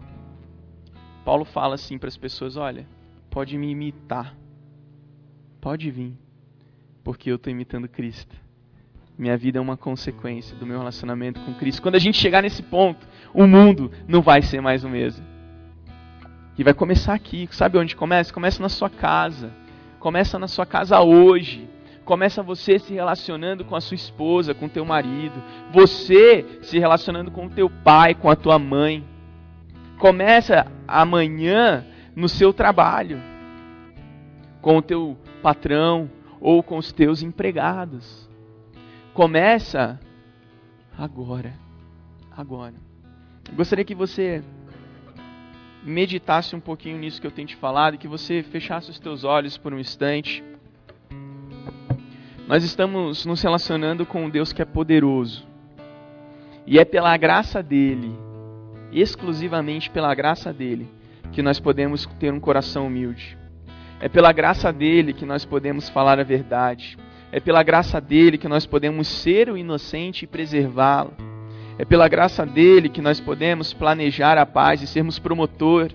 Paulo 1.25 1.45
fala 1.45 1.75
assim 1.75 1.99
para 1.99 2.07
as 2.07 2.17
pessoas: 2.17 2.57
olha, 2.57 2.87
pode 3.29 3.59
me 3.59 3.73
imitar, 3.73 4.37
pode 5.61 5.91
vir, 5.91 6.17
porque 7.03 7.29
eu 7.29 7.35
estou 7.35 7.51
imitando 7.51 7.89
Cristo. 7.89 8.37
Minha 9.19 9.37
vida 9.37 9.59
é 9.59 9.61
uma 9.61 9.77
consequência 9.77 10.57
do 10.57 10.65
meu 10.65 10.79
relacionamento 10.79 11.41
com 11.41 11.53
Cristo. 11.55 11.83
Quando 11.83 11.97
a 11.97 11.99
gente 11.99 12.19
chegar 12.19 12.41
nesse 12.41 12.63
ponto, 12.63 13.05
o 13.35 13.49
mundo 13.49 13.91
não 14.07 14.23
vai 14.23 14.43
ser 14.43 14.61
mais 14.61 14.85
o 14.85 14.89
mesmo. 14.89 15.27
E 16.57 16.63
vai 16.63 16.73
começar 16.73 17.15
aqui. 17.15 17.49
Sabe 17.51 17.79
onde 17.79 17.97
começa? 17.97 18.33
Começa 18.33 18.63
na 18.63 18.69
sua 18.69 18.89
casa. 18.89 19.51
Começa 19.99 20.39
na 20.39 20.47
sua 20.47 20.65
casa 20.65 21.01
hoje. 21.01 21.69
Começa 22.05 22.43
você 22.43 22.79
se 22.79 22.93
relacionando 22.93 23.65
com 23.65 23.77
a 23.77 23.81
sua 23.81 23.95
esposa, 23.95 24.55
com 24.55 24.67
o 24.67 24.69
teu 24.69 24.85
marido. 24.85 25.41
Você 25.73 26.59
se 26.63 26.79
relacionando 26.79 27.31
com 27.31 27.47
o 27.47 27.51
teu 27.51 27.71
pai, 27.71 28.15
com 28.15 28.29
a 28.29 28.37
tua 28.37 28.59
mãe. 28.59 29.05
Começa 29.99 30.67
amanhã 30.87 31.87
no 32.17 32.29
seu 32.29 32.53
trabalho. 32.53 33.21
Com 34.61 34.79
o 34.79 34.83
teu 34.83 35.17
patrão 35.43 36.11
ou 36.41 36.63
com 36.63 36.77
os 36.77 36.93
teus 36.93 37.23
empregados. 37.23 38.29
Começa 39.15 40.01
agora. 40.99 41.55
Agora. 42.37 42.75
gostaria 43.55 43.85
que 43.85 43.95
você 43.95 44.43
meditasse 45.85 46.57
um 46.57 46.61
pouquinho 46.61 46.99
nisso 46.99 47.21
que 47.21 47.27
eu 47.27 47.31
tenho 47.31 47.49
te 47.49 47.57
falado 47.57 47.95
e 47.95 47.99
que 47.99 48.09
você 48.09 48.43
fechasse 48.43 48.91
os 48.91 48.99
teus 48.99 49.25
olhos 49.25 49.57
por 49.57 49.73
um 49.73 49.79
instante. 49.79 50.43
Nós 52.47 52.65
estamos 52.65 53.25
nos 53.25 53.41
relacionando 53.41 54.05
com 54.05 54.25
um 54.25 54.31
Deus 54.31 54.53
que 54.53 54.61
é 54.61 54.65
poderoso. 54.65 55.47
E 56.67 56.79
é 56.79 56.85
pela 56.85 57.17
graça 57.17 57.63
dele, 57.63 58.13
exclusivamente 58.93 59.89
pela 59.89 60.15
graça 60.15 60.53
dele, 60.53 60.89
que 61.31 61.41
nós 61.41 61.61
podemos 61.61 62.05
ter 62.19 62.33
um 62.33 62.41
coração 62.41 62.89
humilde. 62.89 63.39
É 64.01 64.09
pela 64.09 64.33
graça 64.33 64.73
dele 64.73 65.13
que 65.13 65.25
nós 65.25 65.45
podemos 65.45 65.89
falar 65.89 66.19
a 66.19 66.25
verdade. 66.25 66.99
É 67.31 67.39
pela 67.39 67.63
graça 67.63 68.01
dele 68.01 68.37
que 68.37 68.49
nós 68.49 68.67
podemos 68.67 69.07
ser 69.07 69.49
o 69.49 69.57
inocente 69.57 70.25
e 70.25 70.29
preservá-lo. 70.29 71.13
É 71.79 71.85
pela 71.85 72.09
graça 72.09 72.45
dele 72.45 72.89
que 72.89 73.01
nós 73.01 73.21
podemos 73.21 73.73
planejar 73.73 74.37
a 74.37 74.45
paz 74.45 74.83
e 74.83 74.87
sermos 74.87 75.19
promotor, 75.19 75.91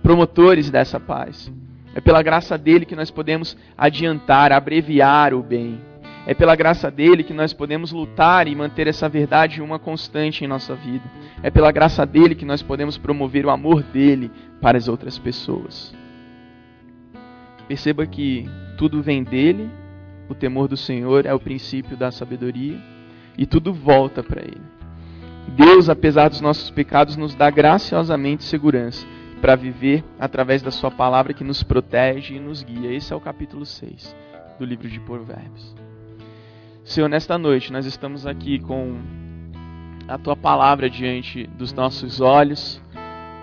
promotores 0.00 0.70
dessa 0.70 0.98
paz. 1.00 1.52
É 1.94 2.00
pela 2.00 2.22
graça 2.22 2.56
dele 2.56 2.86
que 2.86 2.96
nós 2.96 3.10
podemos 3.10 3.56
adiantar, 3.76 4.52
abreviar 4.52 5.34
o 5.34 5.42
bem. 5.42 5.80
É 6.26 6.34
pela 6.34 6.54
graça 6.54 6.90
dele 6.90 7.24
que 7.24 7.34
nós 7.34 7.52
podemos 7.52 7.90
lutar 7.90 8.46
e 8.46 8.54
manter 8.54 8.86
essa 8.86 9.08
verdade 9.08 9.60
uma 9.60 9.78
constante 9.78 10.44
em 10.44 10.48
nossa 10.48 10.74
vida. 10.74 11.04
É 11.42 11.50
pela 11.50 11.72
graça 11.72 12.06
dele 12.06 12.34
que 12.34 12.44
nós 12.44 12.62
podemos 12.62 12.96
promover 12.96 13.44
o 13.44 13.50
amor 13.50 13.82
dele 13.82 14.30
para 14.60 14.78
as 14.78 14.88
outras 14.88 15.18
pessoas. 15.18 15.92
Perceba 17.66 18.06
que 18.06 18.48
tudo 18.78 19.02
vem 19.02 19.24
dele, 19.24 19.68
o 20.28 20.34
temor 20.34 20.68
do 20.68 20.76
Senhor 20.76 21.26
é 21.26 21.34
o 21.34 21.40
princípio 21.40 21.96
da 21.96 22.10
sabedoria 22.10 22.78
e 23.36 23.44
tudo 23.44 23.72
volta 23.72 24.22
para 24.22 24.42
ele. 24.42 24.62
Deus, 25.56 25.88
apesar 25.88 26.28
dos 26.28 26.40
nossos 26.40 26.70
pecados, 26.70 27.16
nos 27.16 27.34
dá 27.34 27.50
graciosamente 27.50 28.44
segurança 28.44 29.04
para 29.42 29.56
viver 29.56 30.04
através 30.20 30.62
da 30.62 30.70
Sua 30.70 30.88
palavra 30.88 31.34
que 31.34 31.42
nos 31.42 31.64
protege 31.64 32.36
e 32.36 32.38
nos 32.38 32.62
guia. 32.62 32.92
Esse 32.92 33.12
é 33.12 33.16
o 33.16 33.20
capítulo 33.20 33.66
6 33.66 34.14
do 34.56 34.64
livro 34.64 34.88
de 34.88 35.00
Provérbios. 35.00 35.74
Senhor, 36.84 37.08
nesta 37.08 37.36
noite 37.36 37.72
nós 37.72 37.84
estamos 37.84 38.24
aqui 38.24 38.60
com 38.60 39.00
a 40.06 40.16
Tua 40.16 40.36
palavra 40.36 40.88
diante 40.88 41.48
dos 41.58 41.72
nossos 41.72 42.20
olhos, 42.20 42.80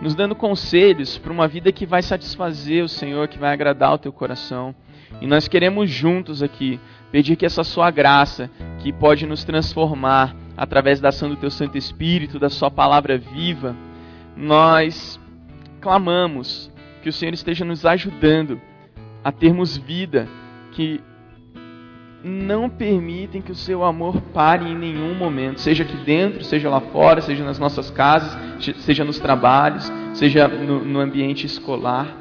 nos 0.02 0.16
dando 0.16 0.36
conselhos 0.36 1.18
para 1.18 1.34
uma 1.34 1.50
vida 1.50 1.70
que 1.70 1.86
vai 1.86 2.02
satisfazer 2.02 2.82
o 2.82 2.88
Senhor, 2.88 3.28
que 3.28 3.38
vai 3.38 3.52
agradar 3.52 3.94
o 3.94 3.98
Teu 3.98 4.14
coração. 4.14 4.74
E 5.20 5.28
nós 5.28 5.50
queremos 5.50 5.90
juntos 5.90 6.42
aqui 6.42 6.80
pedir 7.12 7.36
que 7.36 7.46
essa 7.46 7.64
Sua 7.66 7.92
graça, 7.92 8.50
que 8.80 8.94
pode 8.94 9.26
nos 9.26 9.44
transformar 9.44 10.34
através 10.56 11.02
da 11.02 11.10
ação 11.10 11.28
do 11.28 11.36
Teu 11.36 11.52
Santo 11.52 11.78
Espírito, 11.78 12.40
da 12.40 12.50
Sua 12.50 12.72
palavra 12.72 13.18
viva, 13.18 13.76
nós 14.38 15.20
clamamos 15.80 16.72
que 17.02 17.10
o 17.10 17.14
Senhor 17.14 17.34
esteja 17.34 17.66
nos 17.66 17.86
ajudando 17.86 18.60
a 19.24 19.32
termos 19.32 19.78
vida 19.78 20.28
que 20.72 21.02
não 22.24 22.70
permitem 22.70 23.42
que 23.42 23.52
o 23.52 23.56
seu 23.56 23.84
amor 23.84 24.20
pare 24.34 24.66
em 24.66 24.78
nenhum 24.78 25.16
momento, 25.16 25.62
seja 25.62 25.84
aqui 25.84 25.96
dentro, 25.98 26.44
seja 26.44 26.70
lá 26.70 26.82
fora, 26.82 27.22
seja 27.22 27.46
nas 27.46 27.58
nossas 27.58 27.90
casas, 27.90 28.38
seja 28.80 29.06
nos 29.06 29.20
trabalhos, 29.20 29.92
seja 30.14 30.48
no, 30.48 30.84
no 30.84 31.00
ambiente 31.00 31.46
escolar. 31.46 32.18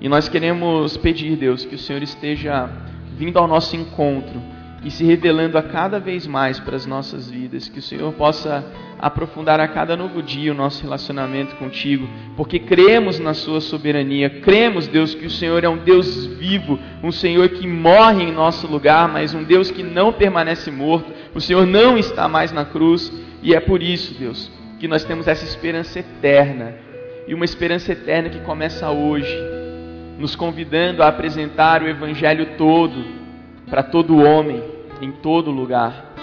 E 0.00 0.08
nós 0.08 0.28
queremos 0.28 0.96
pedir, 0.96 1.36
Deus, 1.36 1.64
que 1.64 1.74
o 1.74 1.78
Senhor 1.78 2.02
esteja 2.02 2.70
vindo 3.16 3.38
ao 3.38 3.48
nosso 3.48 3.74
encontro 3.74 4.40
e 4.86 4.90
se 4.92 5.02
revelando 5.02 5.58
a 5.58 5.64
cada 5.64 5.98
vez 5.98 6.28
mais 6.28 6.60
para 6.60 6.76
as 6.76 6.86
nossas 6.86 7.28
vidas, 7.28 7.68
que 7.68 7.80
o 7.80 7.82
Senhor 7.82 8.12
possa 8.12 8.64
aprofundar 8.96 9.58
a 9.58 9.66
cada 9.66 9.96
novo 9.96 10.22
dia 10.22 10.52
o 10.52 10.54
nosso 10.54 10.80
relacionamento 10.80 11.56
contigo, 11.56 12.08
porque 12.36 12.60
cremos 12.60 13.18
na 13.18 13.34
Sua 13.34 13.60
soberania, 13.60 14.30
cremos, 14.30 14.86
Deus, 14.86 15.12
que 15.12 15.26
o 15.26 15.30
Senhor 15.30 15.64
é 15.64 15.68
um 15.68 15.78
Deus 15.78 16.26
vivo, 16.26 16.78
um 17.02 17.10
Senhor 17.10 17.48
que 17.48 17.66
morre 17.66 18.22
em 18.22 18.32
nosso 18.32 18.68
lugar, 18.68 19.08
mas 19.08 19.34
um 19.34 19.42
Deus 19.42 19.72
que 19.72 19.82
não 19.82 20.12
permanece 20.12 20.70
morto, 20.70 21.12
o 21.34 21.40
Senhor 21.40 21.66
não 21.66 21.98
está 21.98 22.28
mais 22.28 22.52
na 22.52 22.64
cruz, 22.64 23.12
e 23.42 23.56
é 23.56 23.58
por 23.58 23.82
isso, 23.82 24.14
Deus, 24.14 24.48
que 24.78 24.86
nós 24.86 25.02
temos 25.02 25.26
essa 25.26 25.44
esperança 25.44 25.98
eterna, 25.98 26.74
e 27.26 27.34
uma 27.34 27.44
esperança 27.44 27.90
eterna 27.90 28.28
que 28.28 28.38
começa 28.42 28.88
hoje, 28.88 29.36
nos 30.16 30.36
convidando 30.36 31.02
a 31.02 31.08
apresentar 31.08 31.82
o 31.82 31.88
Evangelho 31.88 32.50
todo 32.56 33.04
para 33.68 33.82
todo 33.82 34.22
homem, 34.22 34.75
em 35.00 35.12
todo 35.12 35.50
lugar. 35.50 36.14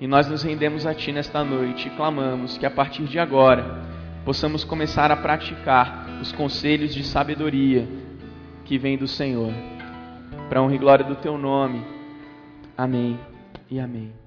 E 0.00 0.06
nós 0.06 0.28
nos 0.28 0.42
rendemos 0.42 0.86
a 0.86 0.94
Ti 0.94 1.12
nesta 1.12 1.44
noite 1.44 1.88
e 1.88 1.90
clamamos 1.90 2.56
que 2.56 2.64
a 2.64 2.70
partir 2.70 3.04
de 3.04 3.18
agora 3.18 3.84
possamos 4.24 4.64
começar 4.64 5.10
a 5.10 5.16
praticar 5.16 6.06
os 6.20 6.32
conselhos 6.32 6.94
de 6.94 7.04
sabedoria 7.04 7.86
que 8.64 8.78
vem 8.78 8.96
do 8.96 9.06
Senhor. 9.06 9.52
Para 10.48 10.62
honra 10.62 10.74
e 10.74 10.78
glória 10.78 11.04
do 11.04 11.16
Teu 11.16 11.36
nome. 11.36 11.84
Amém 12.76 13.18
e 13.70 13.78
amém. 13.78 14.19